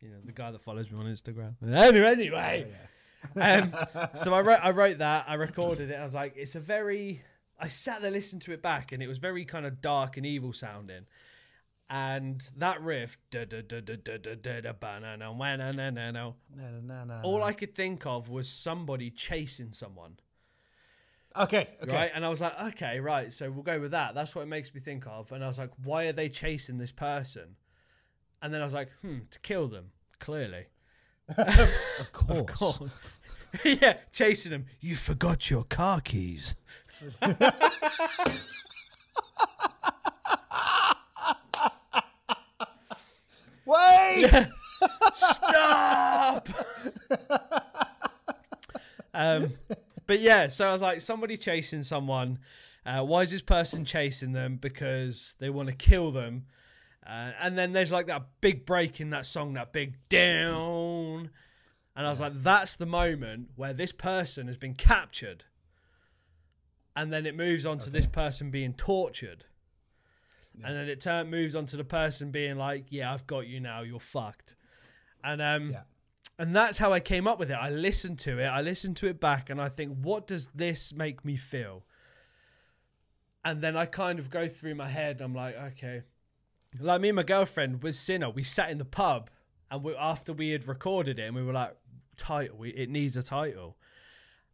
[0.00, 1.54] You know the guy that follows me on Instagram.
[1.62, 2.66] Anyway, anyway.
[3.36, 3.74] um,
[4.16, 5.26] so I wrote, I wrote that.
[5.28, 5.94] I recorded it.
[5.94, 7.22] I was like, it's a very.
[7.60, 10.24] I sat there, listened to it back, and it was very kind of dark and
[10.24, 11.04] evil sounding
[11.92, 13.18] and that riff
[17.22, 20.16] all i could think of was somebody chasing someone.
[21.36, 21.92] Okay, okay.
[21.92, 22.10] Right?
[22.14, 24.14] And i was like okay right so we'll go with that.
[24.14, 25.32] That's what it makes me think of.
[25.32, 27.56] And i was like why are they chasing this person?
[28.40, 30.64] And then i was like hmm to kill them clearly.
[32.00, 33.00] Of course, of course.
[33.64, 34.64] yeah chasing them.
[34.80, 36.54] You forgot your car keys.
[43.64, 44.30] Wait.
[45.14, 46.48] Stop!
[49.14, 49.50] um,
[50.06, 52.38] but yeah, so I was like, somebody chasing someone.
[52.84, 54.56] Uh, why is this person chasing them?
[54.56, 56.46] Because they want to kill them.
[57.06, 61.30] Uh, and then there's like that big break in that song, that big down.
[61.94, 65.44] And I was like, that's the moment where this person has been captured.
[66.94, 69.44] And then it moves on to this person being tortured.
[70.64, 73.58] And then it turn, moves on to the person being like, yeah, I've got you
[73.60, 73.80] now.
[73.82, 74.54] You're fucked.
[75.24, 75.82] And um, Yeah.
[76.38, 77.54] and that's how I came up with it.
[77.54, 80.92] I listened to it, I listened to it back, and I think, what does this
[80.92, 81.84] make me feel?
[83.44, 85.20] And then I kind of go through my head.
[85.20, 86.02] I'm like, okay,
[86.80, 89.30] like me and my girlfriend with Sinner, we sat in the pub,
[89.70, 91.74] and we, after we had recorded it, and we were like,
[92.16, 93.76] title, we, it needs a title,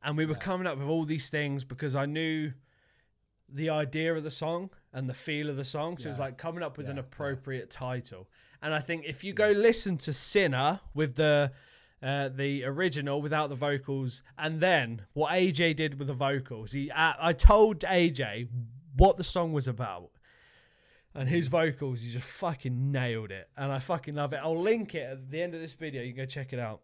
[0.03, 2.53] and we were coming up with all these things because I knew
[3.49, 5.99] the idea of the song and the feel of the song.
[5.99, 6.17] So Yeah.
[6.17, 7.07] like coming up with an Yeah, yeah.
[7.07, 8.29] appropriate title.
[8.63, 11.53] And I think if you go listen to Sinner with the
[12.01, 16.91] uh, the original without the vocals, and then what AJ did with the vocals, he
[16.91, 18.49] uh, I told AJ
[18.97, 20.11] what the song was about.
[21.15, 23.49] And his vocals, he just fucking nailed it.
[23.57, 24.37] And I fucking love it.
[24.43, 26.03] I'll link it at the end of this video.
[26.03, 26.83] You can go check it out.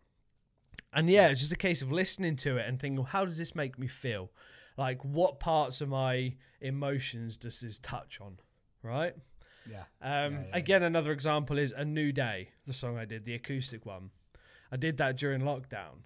[0.93, 3.39] And yeah, it's just a case of listening to it and thinking, well, how does
[3.39, 4.31] this make me feel?
[4.77, 8.39] Like, what parts of my emotions does this touch on?
[8.83, 9.15] Right?
[9.71, 9.85] Yeah.
[10.03, 13.35] Um, Yeah, yeah, again, another example is A New Day, the song I did, the
[13.35, 14.11] acoustic one.
[14.71, 16.05] I did that during lockdown.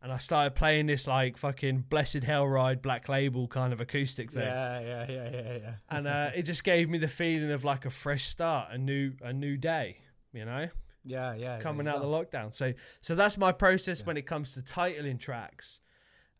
[0.00, 4.44] And I started playing this like fucking Blessed Hellride Black Label kind of acoustic thing.
[4.44, 5.74] Yeah, yeah, yeah, yeah, yeah.
[5.90, 9.12] And uh, it just gave me the feeling of like a fresh start, a new
[9.22, 9.98] a new day,
[10.32, 10.68] you know?
[11.04, 11.58] Yeah, yeah.
[11.58, 12.54] coming there out of the lockdown.
[12.54, 15.80] So so that's my process when it comes to titling tracks.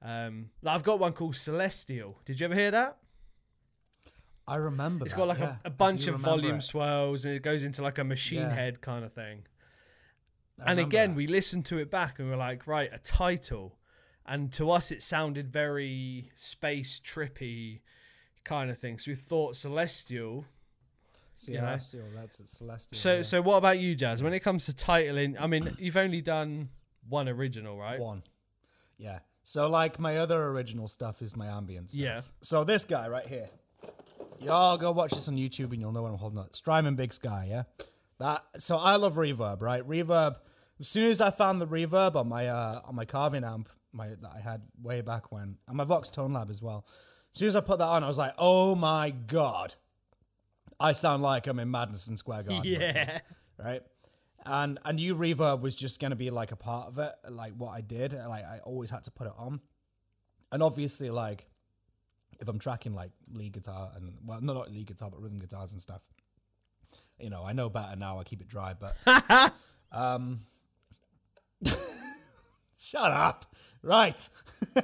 [0.02, 2.18] Um, like I've got one called Celestial.
[2.24, 2.98] Did you ever hear that?
[4.46, 5.04] I remember.
[5.04, 5.56] It's that, got like yeah.
[5.64, 6.62] a, a bunch of volume it.
[6.62, 8.54] swells and it goes into like a machine Yeah.
[8.54, 9.46] head kind of thing.
[10.64, 11.16] I and again, that.
[11.16, 13.78] we listened to it back and we are like, right, a title.
[14.26, 17.80] And to us, it sounded very space trippy
[18.44, 18.98] kind of thing.
[18.98, 20.44] So we thought Celestial.
[21.34, 22.04] Celestial.
[22.14, 22.48] That's it.
[22.48, 22.98] Celestial.
[22.98, 23.22] So yeah.
[23.22, 24.22] so what about you, Jazz?
[24.22, 26.70] When it comes to titling, I mean, you've only done
[27.08, 27.98] one original, right?
[28.00, 28.22] One.
[28.96, 29.20] Yeah.
[29.48, 32.02] So like my other original stuff is my ambient stuff.
[32.02, 32.20] Yeah.
[32.42, 33.48] So this guy right here.
[34.40, 36.54] Y'all go watch this on YouTube and you'll know what I'm holding up.
[36.54, 37.62] Strymon Big Sky, yeah?
[38.18, 39.82] That so I love reverb, right?
[39.88, 40.37] Reverb.
[40.78, 44.08] As soon as I found the reverb on my uh on my Carvin amp, my
[44.08, 46.84] that I had way back when, and my Vox Tone Lab as well.
[47.32, 49.76] As soon as I put that on, I was like, oh my god,
[50.78, 52.58] I sound like I'm in Madison Square Garden.
[52.58, 53.20] right Yeah.
[53.56, 53.82] right?
[54.50, 57.70] And and new reverb was just gonna be like a part of it, like what
[57.70, 58.12] I did.
[58.14, 59.61] Like I always had to put it on,
[60.50, 61.46] and obviously like
[62.40, 65.72] if I'm tracking like lead guitar and well, no, not lead guitar, but rhythm guitars
[65.72, 66.02] and stuff.
[67.18, 68.18] You know, I know better now.
[68.20, 68.96] I keep it dry, but
[69.92, 70.40] um,
[72.78, 73.44] shut up.
[73.82, 74.28] Right,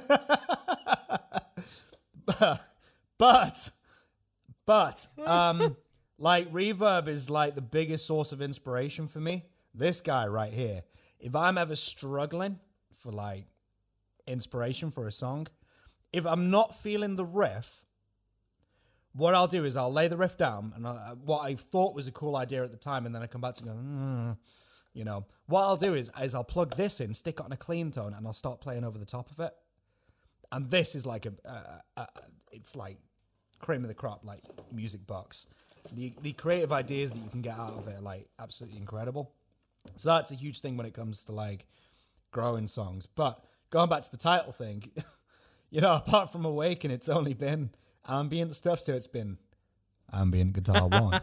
[3.17, 3.71] but
[4.65, 5.75] but um,
[6.17, 9.45] like reverb is like the biggest source of inspiration for me.
[9.77, 10.83] This guy right here.
[11.19, 12.59] If I'm ever struggling
[12.93, 13.45] for like
[14.25, 15.47] inspiration for a song,
[16.13, 17.85] if I'm not feeling the riff,
[19.13, 22.07] what I'll do is I'll lay the riff down and I, what I thought was
[22.07, 24.37] a cool idea at the time, and then I come back to go, mm,
[24.93, 27.57] you know, what I'll do is is I'll plug this in, stick it on a
[27.57, 29.53] clean tone, and I'll start playing over the top of it.
[30.51, 32.07] And this is like a, a, a
[32.53, 32.97] it's like
[33.59, 35.47] cream of the crop, like music box.
[35.91, 39.33] The the creative ideas that you can get out of it are like absolutely incredible.
[39.95, 41.67] So that's a huge thing when it comes to like
[42.31, 43.05] growing songs.
[43.05, 44.91] But going back to the title thing,
[45.69, 47.71] you know, apart from Awaken, it's only been
[48.07, 48.79] ambient stuff.
[48.79, 49.37] So it's been
[50.13, 51.21] ambient guitar one,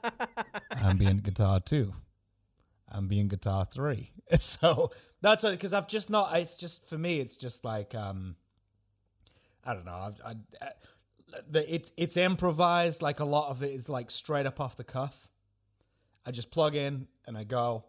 [0.76, 1.94] ambient guitar two,
[2.92, 4.10] ambient guitar three.
[4.38, 6.36] So that's because I've just not.
[6.36, 7.20] It's just for me.
[7.20, 8.36] It's just like um,
[9.62, 9.94] I don't know.
[9.94, 10.70] I've, I, I,
[11.48, 13.02] the, it's it's improvised.
[13.02, 15.28] Like a lot of it is like straight up off the cuff.
[16.26, 17.84] I just plug in and I go.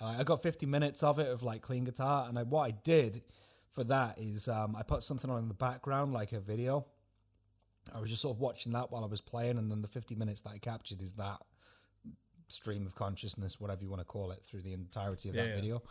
[0.00, 2.70] Uh, I got 50 minutes of it of like clean guitar, and I, what I
[2.70, 3.22] did
[3.72, 6.86] for that is um, I put something on in the background, like a video.
[7.94, 10.14] I was just sort of watching that while I was playing, and then the 50
[10.14, 11.38] minutes that I captured is that
[12.48, 15.48] stream of consciousness, whatever you want to call it, through the entirety of Yeah, that
[15.50, 15.54] yeah.
[15.54, 15.82] video.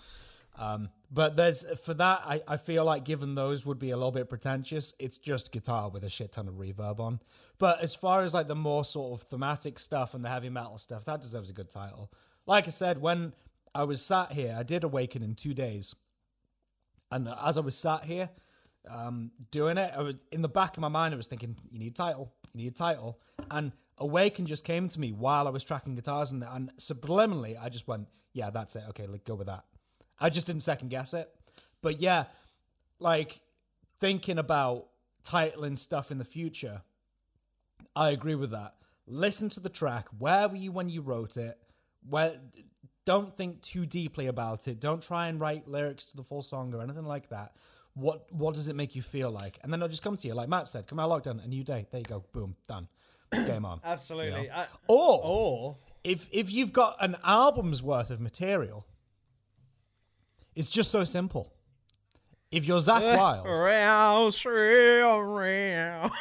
[0.59, 4.11] Um, but there's for that, I, I feel like given those would be a little
[4.11, 4.93] bit pretentious.
[4.99, 7.21] It's just guitar with a shit ton of reverb on.
[7.57, 10.77] But as far as like the more sort of thematic stuff and the heavy metal
[10.77, 12.11] stuff, that deserves a good title.
[12.45, 13.33] Like I said, when
[13.73, 15.95] I was sat here, I did Awaken in two days,
[17.09, 18.29] and as I was sat here
[18.89, 21.79] um, doing it, I was in the back of my mind, I was thinking, "You
[21.79, 23.19] need a title, you need a title,"
[23.49, 27.69] and Awaken just came to me while I was tracking guitars, and, and subliminally, I
[27.69, 28.83] just went, "Yeah, that's it.
[28.89, 29.63] Okay, let's go with that."
[30.19, 31.29] I just didn't second guess it,
[31.81, 32.25] but yeah,
[32.99, 33.41] like
[33.99, 34.87] thinking about
[35.23, 36.81] titling stuff in the future,
[37.95, 38.75] I agree with that.
[39.07, 40.07] Listen to the track.
[40.17, 41.57] Where were you when you wrote it?
[42.07, 42.33] Where
[43.05, 44.79] don't think too deeply about it.
[44.79, 47.53] Don't try and write lyrics to the full song or anything like that.
[47.95, 49.57] What what does it make you feel like?
[49.63, 51.47] And then I'll just come to you, like Matt said, come out of lockdown, a
[51.47, 51.87] new day.
[51.91, 52.87] There you go, boom, done,
[53.33, 53.81] game on.
[53.83, 54.41] Absolutely.
[54.43, 54.53] You know?
[54.53, 58.85] I- Or or if if you've got an album's worth of material,
[60.59, 61.53] it's just so simple.
[62.51, 63.45] If you're Zakk Wylde
[64.45, 66.11] real, real.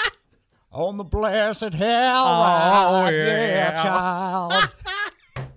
[0.70, 3.82] on the blessed hell, Oh, ride, yeah.
[3.82, 4.68] child.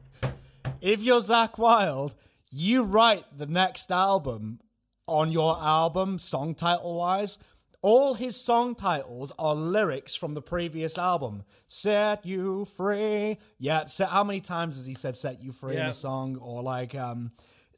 [0.81, 2.15] if you're Zakk Wylde,
[2.49, 4.61] you write the next album
[5.05, 7.39] on your album, song title wise.
[7.81, 11.43] All his song titles are lyrics from the previous album.
[11.67, 13.37] Set you free.
[13.59, 16.37] Yeah, set, how many times has he said set you free in a song?
[16.37, 17.33] Or like, um,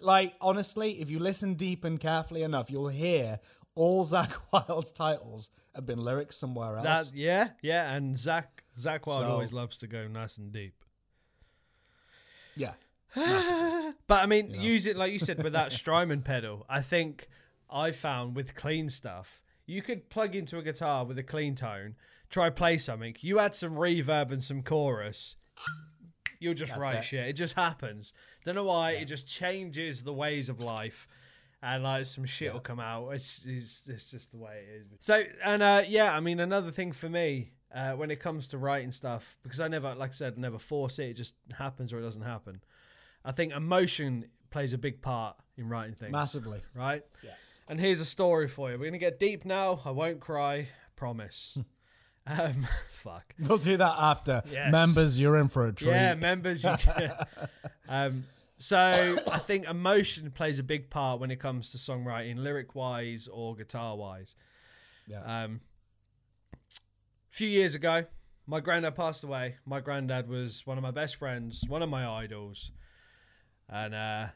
[0.06, 3.40] like honestly, if you listen deep and carefully enough, you'll hear
[3.76, 7.10] all Zakk Wylde's titles have been lyrics somewhere else.
[7.10, 10.74] That yeah, yeah, and Zach Zakk Wylde So- always loves to go nice and deep.
[12.56, 12.74] yeah.
[14.08, 16.66] But I mean, use it like you said with that Strymon pedal.
[16.70, 17.28] I think
[17.70, 21.96] I found with clean stuff, you could plug into a guitar with a clean tone,
[22.30, 23.16] try play something.
[23.22, 25.36] You add some reverb and some chorus,
[26.46, 27.04] you'll just That's write it.
[27.06, 27.28] shit.
[27.28, 28.14] It just happens.
[28.46, 28.92] Don't know why.
[28.92, 31.08] It just changes the ways of life.
[31.64, 33.10] And like some shit will come out.
[33.10, 34.86] It's, it's it's just the way it is.
[35.00, 38.58] So and uh, yeah, I mean another thing for me uh, when it comes to
[38.60, 41.06] writing stuff because I never, like I said, never force it.
[41.10, 42.62] It just happens or it doesn't happen.
[43.24, 46.62] I think emotion plays a big part in writing things, Massively.
[46.76, 47.04] right?
[47.24, 47.32] Yeah.
[47.68, 48.78] And here's a story for you.
[48.78, 49.80] We're gonna get deep now.
[49.86, 51.58] I won't cry, promise.
[52.28, 53.34] um, fuck.
[53.40, 54.44] We'll do that after.
[54.52, 54.72] Yes.
[54.72, 55.92] Members, you're in for a treat.
[55.92, 56.64] Yeah, members.
[56.64, 57.12] You can,
[57.88, 58.26] um,
[58.58, 58.78] so
[59.32, 63.56] I think emotion plays a big part when it comes to songwriting, lyric wise or
[63.56, 64.36] guitar wise.
[65.08, 65.44] Yeah.
[65.44, 65.62] Um,
[66.72, 68.06] a few years ago,
[68.48, 69.58] my granddad passed away.
[69.66, 72.72] My granddad was one of my best friends, one of my idols,
[73.70, 74.28] and uh,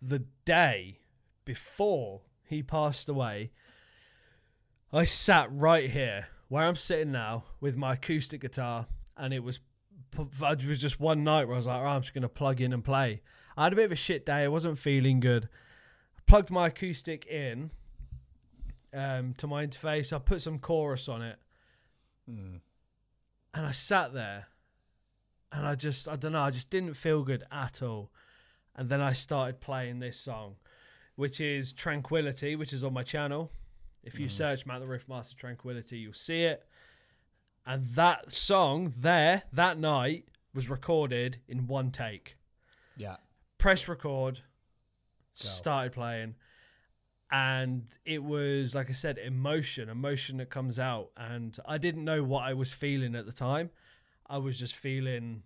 [0.00, 1.00] the day
[1.44, 3.50] before he passed away,
[4.92, 8.86] I sat right here where I'm sitting now with my acoustic guitar,
[9.16, 9.58] and it was
[10.16, 12.72] it was just one night where I was like, oh, I'm just gonna plug in
[12.72, 13.22] and play.
[13.56, 14.44] I had a bit of a shit day.
[14.44, 15.48] I wasn't feeling good.
[16.28, 17.72] Plugged my acoustic in,
[18.92, 20.12] um, to my interface.
[20.12, 21.40] I put some chorus on it,
[22.26, 22.58] Hmm.
[23.52, 24.46] and I sat there,
[25.50, 26.42] and I just I don't know.
[26.42, 28.12] I just didn't feel good at all.
[28.76, 30.54] And then I started playing this song,
[31.16, 33.50] which is Tranquility, which is on my channel.
[34.04, 36.66] If you search Matt the Riffmaster Tranquility, you'll see it.
[37.66, 42.36] And that song there, that night, was recorded in one take.
[42.96, 43.16] Yeah.
[43.58, 44.40] Press record,
[45.32, 46.34] started playing,
[47.30, 51.10] and it was, like I said, emotion, emotion that comes out.
[51.16, 53.70] And I didn't know what I was feeling at the time.
[54.28, 55.42] I was just feeling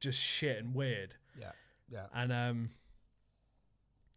[0.00, 1.14] just shit and weird.
[1.38, 1.52] Yeah.
[1.90, 2.06] Yeah.
[2.14, 2.68] And um,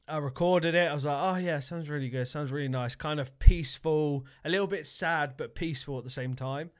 [0.09, 0.89] I recorded it.
[0.89, 2.27] I was like, oh yeah, sounds really good.
[2.27, 2.95] Sounds really nice.
[2.95, 6.71] Kind of peaceful, a little bit sad, but peaceful at the same time.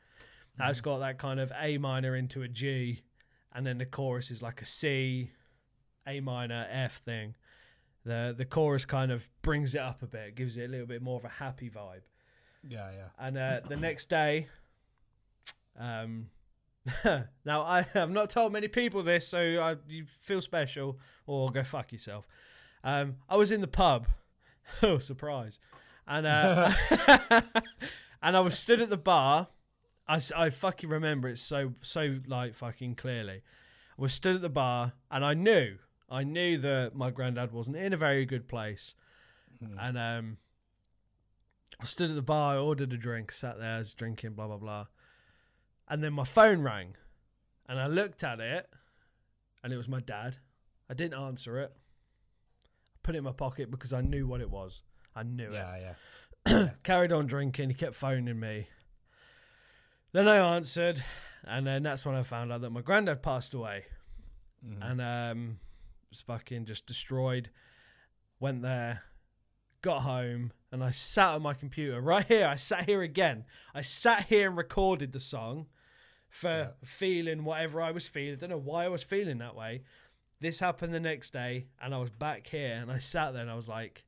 [0.57, 3.01] Now It's got that kind of A minor into a G,
[3.53, 5.31] and then the chorus is like a C,
[6.05, 7.35] A minor, F thing.
[8.03, 11.01] The the chorus kind of brings it up a bit, gives it a little bit
[11.01, 12.01] more of a happy vibe.
[12.67, 12.89] Yeah.
[12.91, 13.07] Yeah.
[13.17, 14.47] And uh, the next day,
[15.79, 16.29] um,
[17.45, 21.63] now I have not told many people this, so I, you feel special or go
[21.63, 22.27] fuck yourself.
[22.83, 24.07] Um, I was in the pub.
[24.83, 25.59] oh, surprise!
[26.07, 26.71] And uh,
[28.21, 29.47] and I was stood at the bar.
[30.07, 33.41] I, I fucking remember it so so like fucking clearly.
[33.97, 35.77] I was stood at the bar, and I knew
[36.09, 38.95] I knew that my granddad wasn't in a very good place,
[39.79, 40.37] and um.
[41.81, 44.47] I stood at the bar, I ordered a drink, sat there, I was drinking, blah
[44.47, 44.87] blah blah.
[45.87, 46.95] And then my phone rang.
[47.67, 48.69] And I looked at it
[49.63, 50.37] and it was my dad.
[50.89, 51.73] I didn't answer it.
[53.09, 54.83] Put it in my pocket because I knew what it was.
[55.15, 55.53] I knew it.
[55.53, 55.93] Yeah.
[56.47, 56.67] Yeah.
[56.83, 58.67] Carried on drinking, he kept phoning me.
[60.11, 61.03] Then I answered,
[61.43, 63.85] and then that's when I found out that my granddad passed away.
[64.79, 65.57] And um
[66.11, 67.49] was fucking just destroyed.
[68.39, 69.01] Went there,
[69.81, 72.45] got home, and I sat on my computer right here.
[72.45, 73.45] I sat here again.
[73.73, 75.65] I sat here and recorded the song
[76.29, 76.67] for Yeah.
[76.85, 78.33] feeling whatever I was feeling.
[78.35, 79.81] I don't know why I was feeling that way.
[80.41, 83.51] This happened the next day, and I was back here, and I sat there, and
[83.51, 84.03] I was like,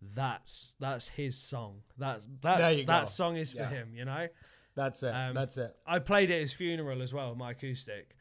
[0.00, 1.82] "That's that's his song.
[1.98, 3.04] That that that go.
[3.04, 3.68] song is for Yeah.
[3.70, 4.28] him." You know.
[4.76, 5.08] That's it.
[5.14, 5.74] Um, That's it.
[5.84, 8.14] I played at his funeral as well, my acoustic.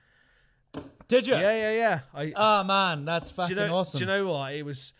[1.08, 1.36] Did you?
[1.36, 2.00] Yeah, yeah, yeah.
[2.14, 4.00] I, Oh man, that's fucking you know, awesome.
[4.00, 4.54] Do you know what?
[4.54, 4.94] It was.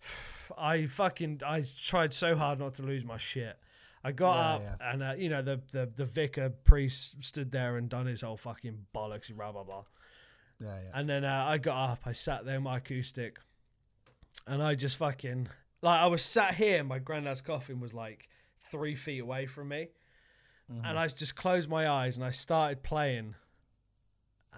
[0.58, 3.58] I fucking I tried so hard not to lose my shit.
[4.04, 4.92] I got Yeah, up yeah.
[4.92, 8.36] and uh, you know the, the the vicar priest stood there and done his whole
[8.36, 9.84] fucking bollocks blah blah blah.
[10.60, 10.90] Yeah, yeah.
[10.94, 13.38] And then uh, I got up, I sat there, my acoustic,
[14.46, 15.48] and I just fucking
[15.82, 16.84] like I was sat here.
[16.84, 18.28] My granddad's coffin was like
[18.70, 19.88] three feet away from me,
[20.84, 23.34] and I just closed my eyes and I started playing.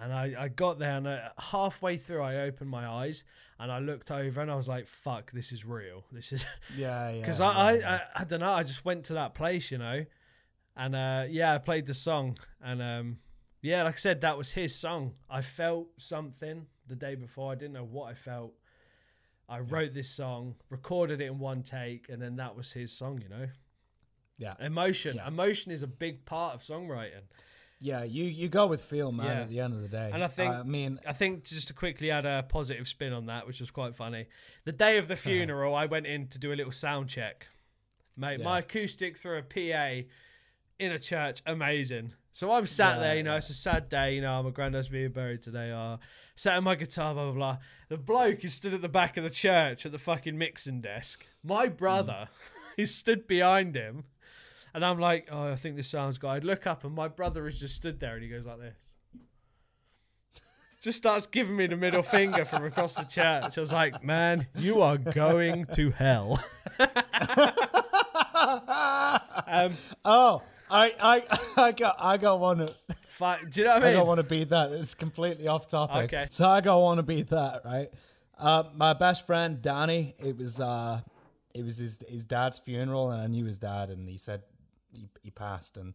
[0.00, 3.24] And I, I got there and uh, halfway through I opened my eyes
[3.60, 6.04] and I looked over and I was like, "Fuck, this is real.
[6.10, 6.44] This is."
[6.76, 7.20] yeah, yeah.
[7.20, 7.90] Because I, yeah.
[7.90, 8.50] I, I, I don't know.
[8.50, 10.04] I just went to that place, you know,
[10.76, 13.18] and uh, yeah, I played the song, and um,
[13.62, 15.14] yeah, like I said, that was his song.
[15.30, 17.52] I felt something the day before.
[17.52, 18.52] I didn't know what I felt.
[19.48, 23.20] I wrote this song, recorded it in one take, and then that was his song.
[23.22, 23.48] You know,
[24.38, 25.16] yeah, emotion.
[25.16, 25.28] Yeah.
[25.28, 27.22] Emotion is a big part of songwriting.
[27.80, 28.02] yeah.
[28.04, 29.26] You you go with feel, man.
[29.26, 29.42] Yeah.
[29.42, 31.74] At the end of the day, And I think- I mean, I think just to
[31.74, 34.26] quickly add a positive spin on that, which was quite funny.
[34.64, 37.48] The day of the funeral, I went in to do a little sound check.
[38.16, 38.44] Mate, Yeah.
[38.44, 40.04] my acoustic through a PA
[40.78, 42.14] in a church, amazing.
[42.34, 44.88] So I'm sat Yeah, there, you know, it's a sad day, you know, my granddad's
[44.88, 45.70] being buried today.
[45.70, 45.98] Uh,
[46.34, 47.58] sat on my guitar, blah, blah, blah.
[47.90, 51.26] The bloke is stood at the back of the church at the fucking mixing desk.
[51.44, 52.28] My brother
[52.78, 54.04] is stood behind him.
[54.72, 56.28] And I'm like, oh, I think this sounds good.
[56.28, 58.92] I look up and my brother is just stood there and he goes like this
[60.82, 63.56] just starts giving me the middle finger from across the church.
[63.56, 66.42] I was like, man, you are going to hell.
[69.46, 69.72] um,
[70.04, 72.58] oh, I I I got I got one.
[72.58, 73.98] to- fi- do you know what I I mean?
[73.98, 74.72] don't want to beat that.
[74.72, 76.04] It's completely off topic.
[76.12, 76.26] Okay.
[76.30, 77.88] So I don't want to beat that, right?
[78.38, 81.00] Uh, my best friend Danny, it was uh,
[81.54, 84.42] it was his his dad's funeral, and I knew his dad, and he said
[84.92, 85.94] he, he passed, and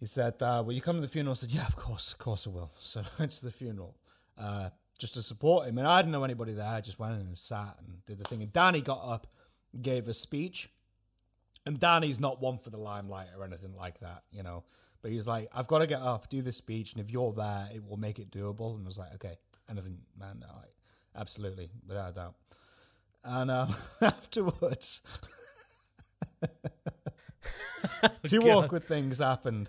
[0.00, 2.18] he said, uh, "Will you come to the funeral?" I said, "Yeah, of course, of
[2.18, 3.94] course I will." So I went to the funeral,
[4.36, 6.68] uh, just to support him, and I didn't know anybody there.
[6.68, 8.42] I just went in and sat and did the thing.
[8.42, 9.26] And Danny got up,
[9.80, 10.68] gave a speech,
[11.66, 14.64] and Danny's not one for the limelight or anything like that, you know.
[15.02, 17.32] But he was like, I've got to get up, do this speech, and if you're
[17.32, 18.74] there, it will make it doable.
[18.74, 19.36] And I was like, okay,
[19.70, 20.74] anything, man, like,
[21.14, 22.34] absolutely, without a doubt.
[23.22, 23.66] And uh,
[24.00, 25.02] afterwards,
[28.24, 28.64] two God.
[28.64, 29.68] awkward things happened.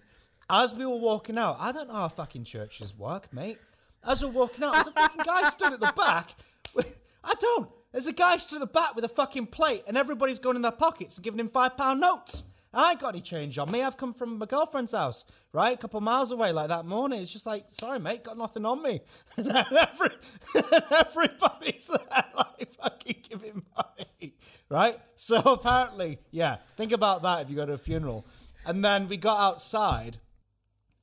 [0.50, 3.58] As we were walking out, I don't know how fucking churches work, mate.
[4.04, 6.36] As we're walking out, there's a fucking guy stood at the back.
[6.74, 7.70] with- I don't.
[7.96, 10.62] There's a guy stood at the back with a fucking plate, and everybody's going in
[10.64, 12.44] their pockets and giving him five pound notes.
[12.74, 13.82] I ain't got any change on me.
[13.82, 15.24] I've come from my girlfriend's house,
[15.54, 15.76] right?
[15.76, 17.22] A couple miles away, like that morning.
[17.22, 19.00] It's just like, sorry, mate, got nothing on me.
[19.38, 20.10] And every,
[20.92, 24.34] everybody's there, like, fucking giving money,
[24.68, 25.00] right?
[25.16, 28.28] So apparently, yeah, think about that if you go to a funeral.
[28.66, 30.18] And then we got outside,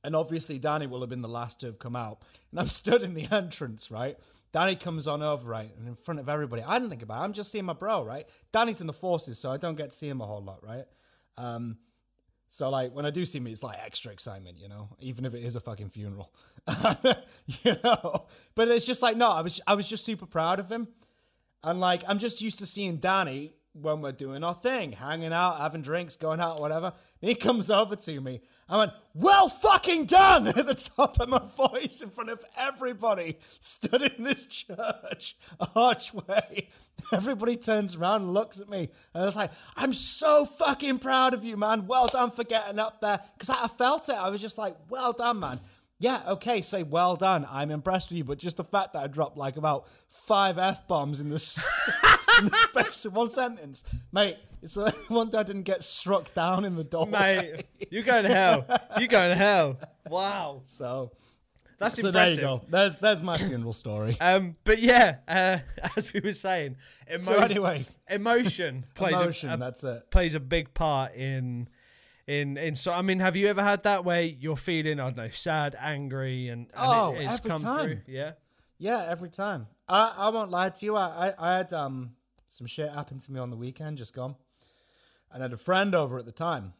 [0.03, 2.21] and obviously Danny will have been the last to have come out.
[2.51, 4.15] And I'm stood in the entrance, right?
[4.53, 6.61] Danny comes on over, right, and in front of everybody.
[6.61, 7.25] I didn't think about it.
[7.25, 8.27] I'm just seeing my bro, right?
[8.51, 10.85] Danny's in the forces, so I don't get to see him a whole lot, right?
[11.37, 11.77] Um,
[12.49, 15.33] so like when I do see him, it's like extra excitement, you know, even if
[15.33, 16.31] it is a fucking funeral,
[17.47, 18.27] you know.
[18.53, 20.87] But it's just like no, I was I was just super proud of him,
[21.63, 25.57] and like I'm just used to seeing Danny when we're doing our thing, hanging out,
[25.57, 26.93] having drinks, going out, whatever.
[27.21, 28.41] And he comes over to me.
[28.69, 33.37] I went, well fucking done at the top of my voice in front of everybody
[33.59, 35.35] stood in this church
[35.75, 36.69] archway.
[37.11, 38.89] Everybody turns around and looks at me.
[39.13, 41.87] And I was like, I'm so fucking proud of you, man.
[41.87, 43.19] Well done for getting up there.
[43.33, 44.15] Because I felt it.
[44.15, 45.59] I was just like, well done, man
[46.03, 47.47] yeah, okay, say well done.
[47.49, 50.85] I'm impressed with you, but just the fact that I dropped like about five f
[50.85, 51.35] bombs in the
[52.39, 54.37] in the space of one sentence, mate.
[54.61, 57.63] It's like one day I didn't get struck down in the doorway.
[57.79, 58.65] Mate, you're going to hell.
[58.97, 59.77] You're going to hell.
[60.09, 60.61] Wow.
[60.65, 61.11] So
[61.79, 62.61] That's so there you go.
[62.69, 64.17] There's there's my funeral story.
[64.21, 65.59] Um, but yeah, uh,
[65.95, 66.75] as we were saying,
[67.09, 69.49] emo- So anyway, emotion plays emotion.
[69.51, 70.11] a, a that's it.
[70.11, 71.67] plays a big part in
[72.27, 75.17] in in so I mean have you ever had that way you're feeling I don't
[75.17, 77.83] know sad angry and, and Oh, it, it's every come time.
[77.83, 78.31] through yeah
[78.79, 79.67] Yeah, every time.
[79.89, 80.95] I, I won't lie to you.
[80.95, 82.15] I, I, I had um
[82.47, 84.35] some shit happen to me on the weekend, just gone.
[85.31, 86.73] And I had a friend over at the time.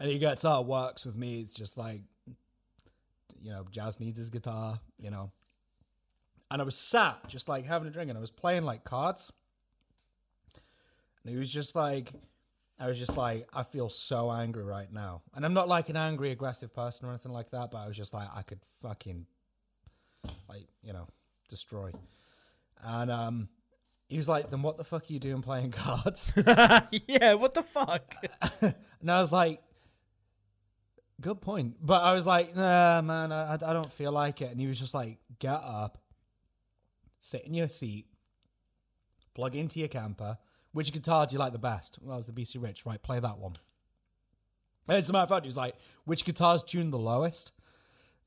[0.00, 1.40] And he gets out, works with me.
[1.40, 2.00] It's just like,
[3.42, 5.30] you know, Jazz needs his guitar, you know.
[6.50, 9.30] And I was sat, just like having a drink, and I was playing like cards.
[11.22, 12.12] And he was just like,
[12.80, 15.22] I was just like, I feel so angry right now.
[15.34, 17.96] And I'm not like an angry, aggressive person or anything like that, but I was
[17.96, 19.26] just like, I could fucking
[20.48, 21.06] like you know
[21.48, 21.90] destroy.
[22.82, 23.48] And um
[24.08, 26.32] he was like then what the fuck are you doing playing cards?
[27.06, 28.14] Yeah what the fuck?
[29.00, 29.62] And i was like
[31.20, 31.76] good point.
[31.80, 34.50] But i was like nah man I, I don't feel like it.
[34.50, 35.98] And he was just like get up
[37.18, 38.06] sit in your seat
[39.34, 40.38] plug into your Kemper
[40.72, 43.38] which guitar do you like the best well it's the bc rich right play that
[43.38, 43.54] one
[44.88, 47.52] and as a matter of fact he was like which guitar's tuned the lowest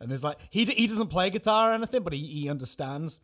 [0.03, 3.21] and it's like he he doesn't play guitar or anything, but he, he understands.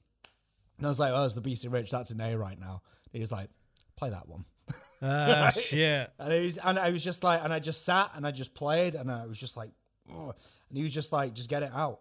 [0.78, 1.92] And I was like, "Oh, it's the BC Rich.
[1.92, 3.50] That's an A right now." He was like,
[3.98, 4.46] "Play that one."
[5.02, 8.26] ah shit And he was, and I was just like, and I just sat and
[8.26, 9.72] I just played, and I was just like,
[10.10, 10.36] Ugh.
[10.70, 12.00] and he was just like, "Just get it out."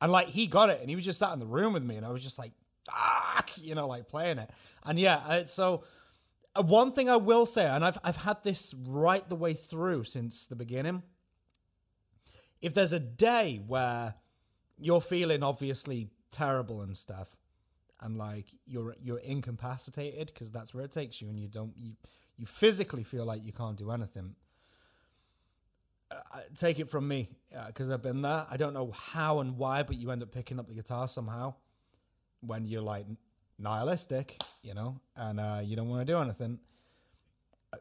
[0.00, 1.96] And like he got it, and he was just sat in the room with me,
[1.96, 2.52] and I was just like,
[2.88, 4.50] "Fuck," you know, like playing it.
[4.84, 5.82] And yeah, uh, so
[6.60, 10.04] Uh, one thing I will say, and I've I've had this right the way through
[10.04, 11.02] since the beginning.
[12.60, 14.14] If there's a day where
[14.78, 17.36] you're feeling obviously terrible and stuff,
[18.00, 21.92] and like you're you're incapacitated because that's where it takes you, and you don't you
[22.36, 24.34] you physically feel like you can't do anything.
[26.10, 28.46] Uh, uh take it from me uh, because I've been there.
[28.50, 31.54] I don't know how and why, but you end up picking up the guitar somehow
[32.40, 33.06] when you're like
[33.60, 36.58] nihilistic, you know, and uh, you don't want to do anything.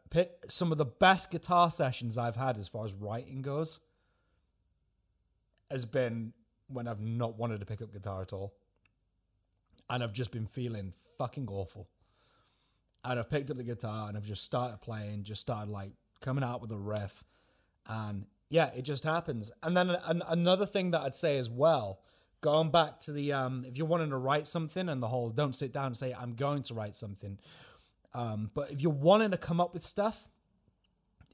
[0.10, 3.80] Pick some of the best guitar sessions I've had as far as writing goes
[5.72, 6.34] has been
[6.68, 8.54] when I've not wanted to pick up guitar at all.
[9.90, 11.88] And I've just been feeling fucking awful.
[13.04, 16.44] And I've picked up the guitar and I've just started playing, just started like coming
[16.44, 17.24] out with a riff.
[17.88, 19.52] And yeah, it just happens.
[19.64, 22.02] And then an, another thing that I'd say as well,
[22.42, 25.56] going back to the, um, if you're wanting to write something and the whole don't
[25.56, 27.40] sit down and say, I'm going to write something.
[28.14, 30.30] Um, but if you're wanting to come up with stuff,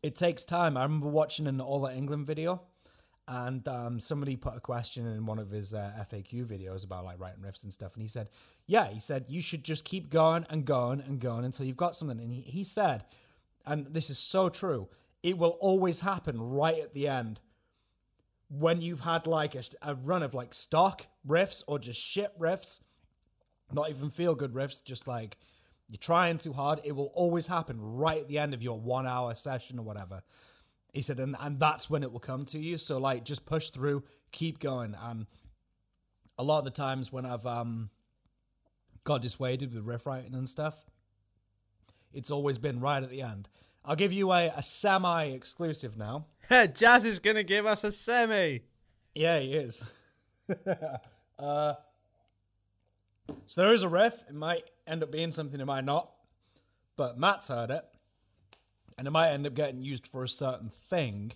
[0.04, 0.78] it takes time.
[0.78, 2.62] I remember watching an Ola Englund video
[3.28, 7.20] and um, somebody put a question in one of his uh, FAQ videos about like
[7.20, 8.30] writing riffs and stuff, and he said,
[8.68, 11.96] "Yeah, he said you should just keep going and going and going until you've got
[11.96, 13.04] something." And he, he said,
[13.66, 14.90] and this is so true,
[15.24, 17.40] it will always happen right at the end
[18.50, 22.82] when you've had like a, a run of like stock riffs or just shit riffs,
[23.72, 25.38] not even feel good riffs, just like
[25.88, 26.80] you're trying too hard.
[26.84, 30.22] It will always happen right at the end of your one hour session or whatever.
[30.94, 32.78] He said, and, and that's when it will come to you.
[32.78, 34.96] So like just push through, keep going.
[35.02, 35.28] And
[36.38, 37.90] a lot of the times when I've um
[39.04, 40.86] got dissuaded with riff writing and stuff,
[42.14, 43.50] it's always been right at the end.
[43.84, 46.26] I'll give you a, a semi exclusive now.
[46.74, 48.60] Jazz is gonna give us a semi
[49.14, 49.92] Yeah, he is.
[51.40, 51.74] uh,
[53.48, 54.24] So there is a riff.
[54.30, 56.12] It might end up being something, it might not.
[56.98, 57.84] But Matt's heard it,
[58.98, 61.34] and it might end up getting used for a certain thing,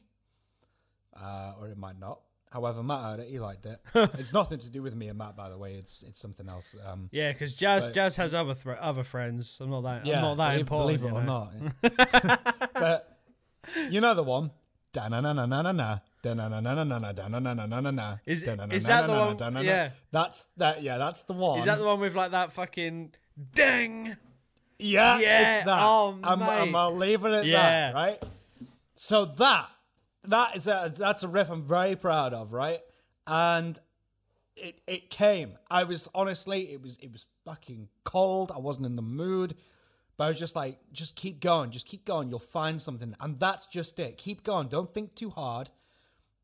[1.20, 2.20] uh, or it might not.
[2.51, 3.28] However, Matt heard it.
[3.30, 3.80] He liked it.
[4.18, 5.74] it's nothing to do with me and Matt, by the way.
[5.74, 6.76] It's it's something else.
[6.88, 9.60] Um, Yeah, because Jazz But- Jazz has other other friends.
[9.62, 10.05] I'm not that.
[10.05, 11.01] yeah, I'm not that believe, important.
[11.01, 12.74] believe it you or not.
[12.74, 13.20] but
[13.91, 14.51] you know the one.
[14.91, 16.01] Da-na-na-na-na-na-na.
[16.23, 17.11] Da-na-na-na-na-na.
[17.11, 17.11] Da-na-na-na-na-na.
[17.13, 18.17] Da-na-na-na-na-na.
[18.25, 18.43] is
[18.85, 19.89] that the one- yeah.
[20.11, 20.81] That's that.
[20.81, 21.59] Yeah, that's the one.
[21.59, 23.13] Is that the one with like that fucking
[23.53, 24.15] ding?
[24.81, 25.79] Yeah, Yeah, it's that.
[25.83, 26.41] oh, I'm.
[26.41, 27.91] I'm, I'll leave it at Yeah.
[27.91, 28.23] that, right?
[28.95, 29.67] So that
[30.23, 32.79] that is a that's a riff I'm very proud of, right?
[33.27, 33.77] And
[34.55, 35.57] it it came.
[35.69, 38.51] I was honestly, it was it was fucking cold.
[38.55, 39.55] I wasn't in the mood.
[40.20, 42.30] But I was just like, just keep going, just keep going.
[42.30, 43.15] You'll find something.
[43.22, 44.17] And that's just it.
[44.17, 44.67] Keep going.
[44.67, 45.72] Don't think too hard.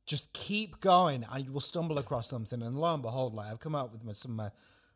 [0.05, 2.61] Just keep going and you will stumble across something.
[2.61, 4.51] And lo and behold, like I've come out with some of my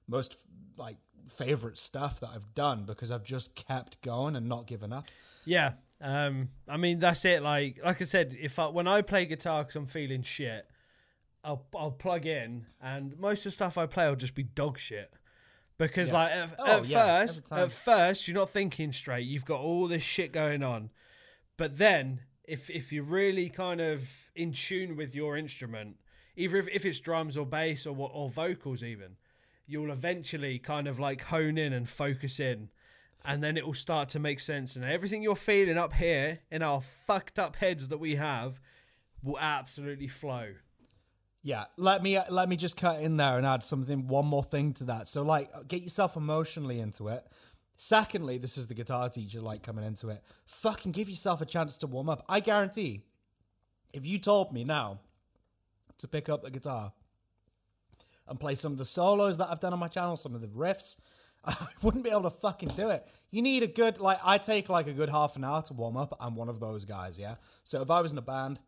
[0.08, 0.38] most
[0.78, 0.96] like
[1.28, 5.10] favorite stuff that I've done because I've just kept going and not given up.
[5.44, 5.74] Yeah.
[6.00, 6.48] Um.
[6.66, 7.44] I mean, that's it.
[7.44, 10.70] Like, like I said, if I when I play guitar because I'm feeling shit,
[11.44, 14.80] I'll I'll plug in, and most of the stuff I play will just be dog
[14.80, 15.12] shit.
[15.80, 16.18] Because Yeah.
[16.18, 19.26] like at, Oh, at yeah, first, at first you're not thinking straight.
[19.26, 20.92] You've got all this shit going on,
[21.58, 25.98] but then if if you're really kind of in tune with your instrument,
[26.36, 29.16] either if, if it's drums or bass or what- or vocals even,
[29.66, 32.70] you'll eventually kind of like hone in and focus in.
[33.26, 34.76] And then it will start to make sense.
[34.78, 38.60] And everything you're feeling up here in our fucked up heads that we have
[39.22, 40.56] will absolutely flow
[41.42, 44.74] Yeah, let me let me just cut in there and add something one more thing
[44.74, 45.08] to that.
[45.08, 47.24] So like get yourself emotionally into it.
[47.78, 50.22] Secondly, this is the guitar teacher like coming into it.
[50.46, 52.26] Fucking give yourself a chance to warm up.
[52.28, 53.04] I guarantee
[53.94, 55.00] if you told me now
[56.00, 56.92] to pick up the guitar
[58.28, 60.48] and play some of the solos that I've done on my channel, some of the
[60.48, 60.98] riffs,
[61.46, 63.08] I wouldn't be able to fucking do it.
[63.32, 65.96] You need a good like I take like a good half an hour to warm
[65.96, 66.18] up.
[66.20, 67.36] I'm one of those guys, yeah.
[67.64, 68.60] So if I was in a band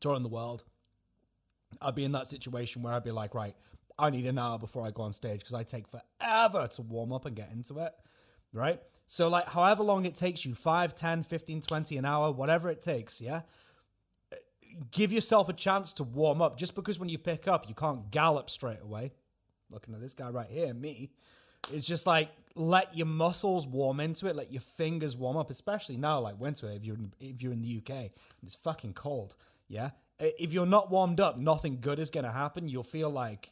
[0.00, 0.64] touring the world,
[1.80, 3.54] I'd be in that situation where I'd be like, right,
[3.98, 7.12] I need an hour before I go on stage because I take forever to warm
[7.12, 7.92] up and get into it,
[8.52, 8.80] right?
[9.06, 12.80] So, like, however long it takes you 5, 10, 15, 20, an hour, whatever it
[12.80, 13.42] takes, yeah?
[14.90, 18.10] Give yourself a chance to warm up just because when you pick up, you can't
[18.10, 19.12] gallop straight away.
[19.70, 21.10] Looking at this guy right here, me.
[21.70, 25.96] It's just like let your muscles warm into it, let your fingers warm up, especially
[25.96, 28.10] now, like winter, if you're in, if you're in the UK and
[28.42, 29.34] it's fucking cold.
[29.68, 29.90] Yeah,
[30.38, 32.68] if you're not warmed up, nothing good is gonna happen.
[32.68, 33.50] You'll feel like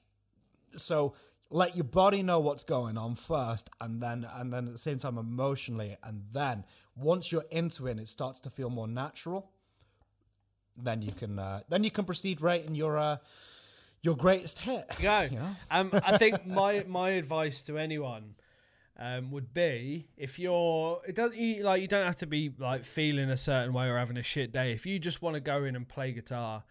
[0.77, 1.15] so.
[1.53, 4.99] Let your body know what's going on first, and then and then at the same
[4.99, 6.65] time emotionally, and then
[6.95, 9.51] once you're into it, and it starts to feel more natural.
[10.81, 13.17] Then you can uh, then you can proceed right in your uh,
[14.03, 14.85] your greatest hit.
[15.01, 15.57] go You know?
[15.71, 18.35] um, i think my my advice to anyone
[19.01, 22.85] um, would be if you're it doesn't you, like you don't have to be like
[22.85, 25.65] feeling a certain way or having a shit day if you just want to go
[25.65, 26.63] in and play guitar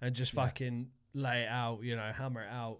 [0.00, 2.78] and just fucking lay it out you know hammer it out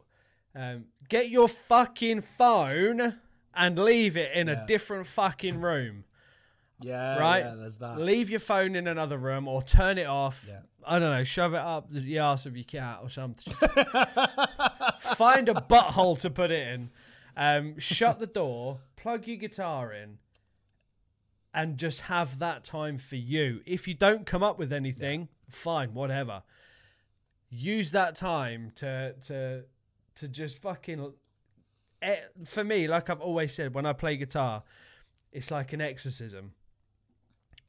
[0.56, 3.18] um, get your fucking phone
[3.54, 4.64] and leave it in Yeah.
[4.64, 6.04] a different fucking room
[6.80, 7.44] Yeah, right?
[7.44, 8.00] Yeah, there's that.
[8.00, 10.44] Leave your phone in another room or turn it off.
[10.48, 10.60] Yeah.
[10.86, 13.52] I don't know, shove it up the ass of your cat or something.
[13.52, 13.78] Just
[15.16, 16.90] find a butthole to put it in.
[17.36, 20.16] Um, shut the door, plug your guitar in,
[21.52, 23.60] and just have that time for you.
[23.66, 26.42] If you don't come up with anything, fine, whatever.
[27.50, 29.64] Use that time to to
[30.16, 31.12] to just fucking.
[32.00, 34.62] eh, For me, like I've always said, when I play guitar,
[35.32, 36.52] it's like an exorcism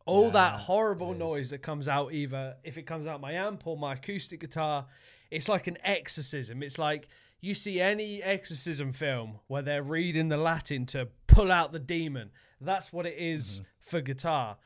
[0.08, 3.76] all that horrible noise that comes out either if it comes out my amp or
[3.76, 4.86] my acoustic guitar
[5.32, 7.08] it's like an exorcism it's like
[7.42, 12.32] you see any exorcism film where they're reading the latin to pull out the demon.
[12.62, 14.58] That's what it is for guitar.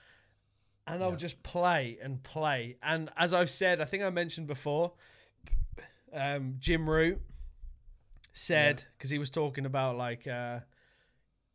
[0.88, 2.78] And i'll just play and play.
[2.82, 4.94] And as i've said i think i mentioned before
[6.12, 7.22] um, jim root
[8.34, 10.60] said because he was talking about like uh,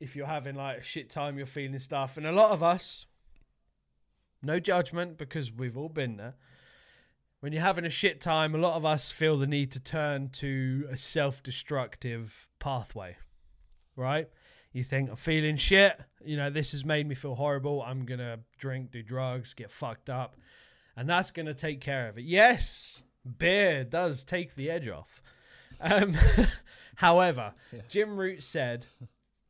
[0.00, 2.16] if you're having like a shit time you're feeling stuff.
[2.16, 3.06] And a lot of us
[4.42, 6.34] no judgment because we've all been there.
[7.40, 10.30] When you're having a shit time, a lot of us feel the need to turn
[10.30, 13.16] to a self destructive pathway,
[13.96, 14.28] right?
[14.74, 15.98] You think, I'm feeling shit.
[16.24, 17.80] You know, this has made me feel horrible.
[17.82, 20.36] I'm going to drink, do drugs, get fucked up.
[20.96, 22.24] And that's going to take care of it.
[22.24, 23.02] Yes,
[23.38, 25.22] beer does take the edge off.
[25.80, 26.16] Um,
[26.96, 27.54] however,
[27.88, 28.84] Jim Root said,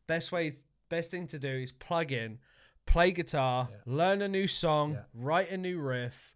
[0.07, 0.57] best way,
[0.91, 2.39] best thing to do is plug in,
[2.87, 5.01] play guitar, learn a new song, Yeah.
[5.15, 6.35] write a new riff.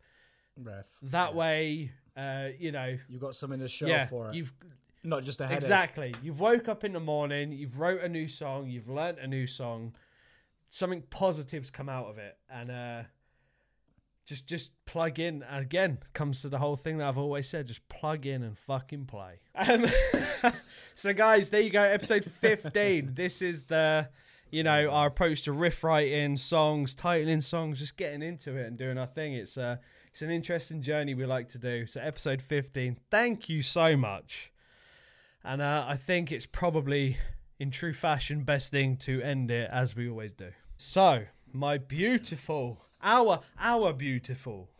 [0.56, 0.86] Riff.
[1.02, 4.34] That way, uh, you know, you've got something to show yeah, for it.
[4.34, 4.52] you've
[5.04, 5.58] not just a headache.
[5.58, 6.14] Exactly.
[6.22, 9.46] You've woke up in the morning, you've wrote a new song, you've learnt a new
[9.46, 9.94] song,
[10.68, 13.02] something positive's come out of it, and uh,
[14.26, 15.42] just just plug in.
[15.42, 18.56] And again, comes to the whole thing that I've always said: just plug in and
[18.58, 19.40] fucking play.
[19.54, 19.86] Um,
[20.94, 21.82] so, guys, there you go.
[21.82, 23.14] Episode fifteen.
[23.14, 24.08] this is the
[24.50, 28.76] you know our approach to riff writing, songs, titling songs, just getting into it and
[28.76, 29.34] doing our thing.
[29.34, 29.76] It's uh,
[30.10, 31.86] it's an interesting journey we like to do.
[31.86, 32.98] So, episode fifteen.
[33.10, 34.52] Thank you so much.
[35.44, 37.16] And uh, I think it's probably,
[37.58, 40.50] in true fashion, best thing to end it as we always do.
[40.76, 44.70] So, my beautiful, our, our beautiful.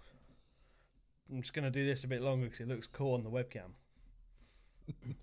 [1.31, 3.31] I'm just going to do this a bit longer because it looks cool on the
[3.31, 3.73] webcam.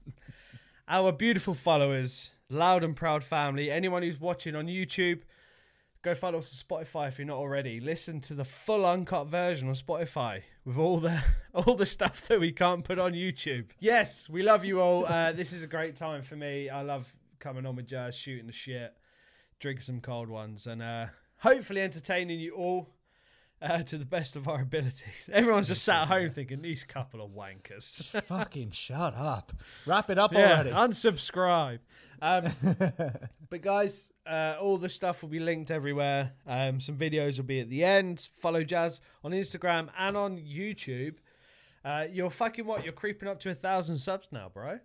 [0.87, 5.21] our beautiful followers, loud and proud family, anyone who's watching on YouTube,
[6.05, 7.79] go follow us on Spotify if you're not already.
[7.79, 11.19] Listen to the full uncut version on Spotify with all the
[11.55, 13.71] all the stuff that we can't put on YouTube.
[13.79, 15.07] Yes, we love you all.
[15.07, 16.69] Uh, this is a great time for me.
[16.69, 18.93] I love coming on with Jazz, shooting the shit,
[19.59, 22.87] drinking some cold ones, and uh, hopefully entertaining you all.
[23.61, 25.29] Uh, to the best of our abilities.
[25.31, 28.09] Everyone's just sat at home thinking these couple of wankers.
[28.23, 29.53] Fucking shut up.
[29.85, 30.71] Wrap it up Yeah, already.
[30.71, 31.79] unsubscribe.
[32.21, 32.45] Um,
[33.49, 36.33] but guys, uh, all the stuff will be linked everywhere.
[36.45, 38.27] Um, some videos will be at the end.
[38.39, 41.15] Follow Jazz on Instagram and on YouTube.
[41.83, 42.83] Uh, you're fucking what?
[42.83, 44.79] You're creeping up to a thousand subs now, bro.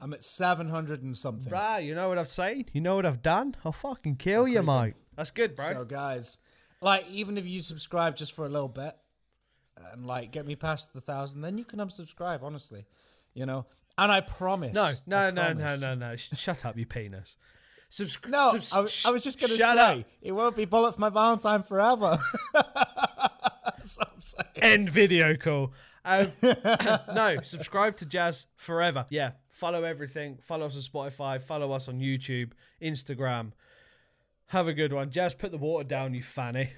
[0.00, 1.52] I'm at 700 and something.
[1.52, 2.70] Right, you know what I've said?
[2.72, 3.56] You know what I've done?
[3.64, 4.94] I'll fucking kill you, mate.
[5.16, 5.68] That's good, bro.
[5.68, 6.38] So, guys,
[6.80, 8.94] like, even if you subscribe just for a little bit
[9.92, 12.86] and, like, get me past the thousand, then you can unsubscribe, honestly.
[13.34, 13.66] You know?
[13.96, 14.74] And I promise.
[14.74, 15.82] no, no, no, no, promise.
[15.82, 16.16] no, no.
[16.16, 17.36] Sh- Shut up, you penis.
[17.88, 18.32] Subscribe.
[18.32, 19.64] No, subs- I, was- I was just going to say,
[20.00, 20.04] up.
[20.22, 22.18] it won't be Bullet for my Valentine forever.
[22.54, 24.46] That's what I'm saying.
[24.56, 25.72] End video call.
[26.04, 26.26] Um,
[27.14, 29.06] no, subscribe to Jazz forever.
[29.10, 30.38] Yeah, follow everything.
[30.46, 31.40] Follow us on Spotify.
[31.40, 32.52] Follow us on YouTube,
[32.82, 33.52] Instagram.
[34.48, 35.10] Have a good one.
[35.10, 36.70] Jazz, put the water down, you fanny.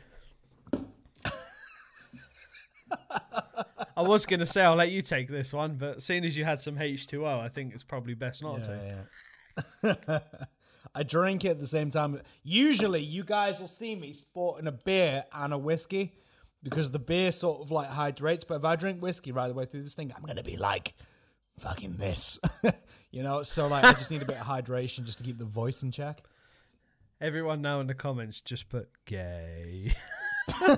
[3.96, 6.44] I was going to say I'll let you take this one, but seeing as you
[6.44, 9.04] had some H2O, I think it's probably best not to.
[9.82, 10.18] Yeah, yeah.
[10.94, 12.20] I drink it at the same time.
[12.42, 16.14] Usually, you guys will see me sporting a beer and a whiskey
[16.62, 18.42] because the beer sort of like hydrates.
[18.42, 20.94] But if I drink whiskey right the way through this thing, I'm gonna be like
[21.60, 22.38] fucking this,
[23.10, 23.42] you know.
[23.42, 25.92] So like, I just need a bit of hydration just to keep the voice in
[25.92, 26.22] check.
[27.20, 29.92] Everyone now in the comments just put gay.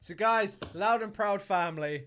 [0.00, 2.06] so, guys, loud and proud family,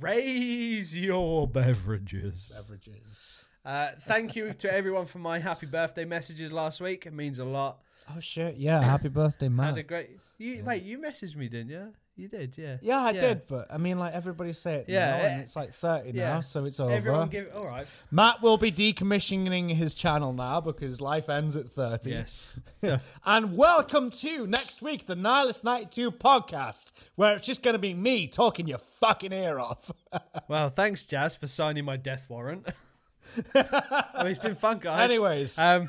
[0.00, 2.50] raise your beverages.
[2.56, 3.48] Beverages.
[3.66, 7.04] Uh, thank you to everyone for my happy birthday messages last week.
[7.04, 7.80] It means a lot.
[8.08, 8.56] Oh shit!
[8.56, 9.66] Yeah, happy birthday, man.
[9.66, 10.08] Had a great.
[10.38, 10.82] You wait.
[10.82, 11.92] You messaged me, didn't you?
[12.20, 12.76] You did, yeah.
[12.82, 15.56] Yeah, I did, but I mean, like everybody say it Yeah, now, and eh, it's
[15.56, 16.34] like thirty yeah.
[16.34, 16.92] now, so it's over.
[16.92, 17.48] Everyone give.
[17.56, 17.86] All right.
[18.10, 22.10] Matt will be decommissioning his channel now because life ends at thirty.
[22.10, 22.60] Yes.
[23.24, 27.94] And welcome to next week, the Nihilist 92 podcast, where it's just going to be
[27.94, 29.90] me talking your fucking ear off.
[30.48, 32.66] well, thanks, Jazz, for signing my death warrant.
[33.54, 35.08] I mean, it's been fun, guys.
[35.08, 35.88] Anyways, Um.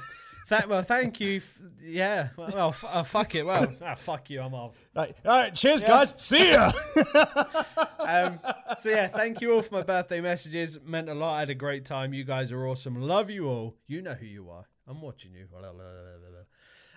[0.52, 1.38] Th- well, thank you.
[1.38, 2.30] F- yeah.
[2.36, 3.46] Well, well f- uh, fuck it.
[3.46, 4.42] Well, ah, fuck you.
[4.42, 4.76] I'm off.
[4.94, 6.14] right, all right, cheers, guys.
[6.18, 6.72] See ya.
[8.02, 8.40] Um,
[8.80, 10.80] so yeah, thank you all for my birthday messages.
[10.84, 11.36] Meant a lot.
[11.36, 12.14] I had a great time.
[12.14, 13.00] You guys are awesome.
[13.00, 13.76] Love you all.
[13.88, 14.66] You know who you are.
[14.88, 15.46] I'm watching you.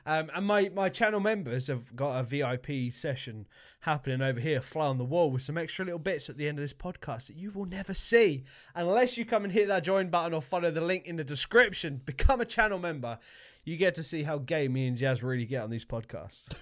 [0.07, 3.47] Um, and my, my channel members have got a VIP session
[3.81, 6.59] happening over here, fly on the wall, with some extra little bits at the end
[6.59, 8.45] of this podcast that you will never see
[8.75, 12.03] unless you come and hit that join button or follow the link in the description.
[12.05, 13.19] Become a channel member.
[13.65, 16.55] You get to see how gay me and Jazz really get on these podcasts.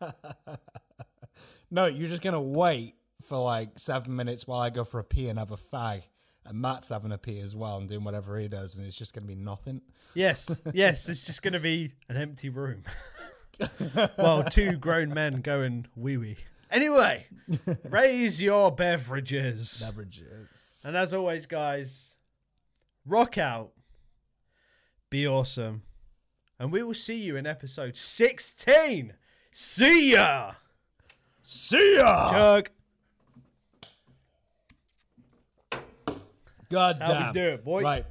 [1.70, 2.94] no, you're just going to wait
[3.26, 6.04] for like seven minutes while I go for a pee and have a fag.
[6.44, 9.14] And Matt's having a pee as well and doing whatever he does, and it's just
[9.14, 9.82] going to be nothing.
[10.14, 12.82] Yes, yes, it's just going to be an empty room.
[14.18, 16.36] well, two grown men going wee wee.
[16.70, 17.26] Anyway,
[17.84, 19.82] raise your beverages.
[19.84, 20.82] Beverages.
[20.86, 22.16] And as always, guys,
[23.04, 23.72] rock out,
[25.10, 25.82] be awesome,
[26.58, 29.12] and we will see you in episode 16.
[29.52, 30.52] See ya!
[31.42, 32.30] See ya.
[32.30, 32.70] Chug.
[36.70, 37.32] God That's how we damn.
[37.32, 37.82] do it, boy.
[37.82, 38.06] Right.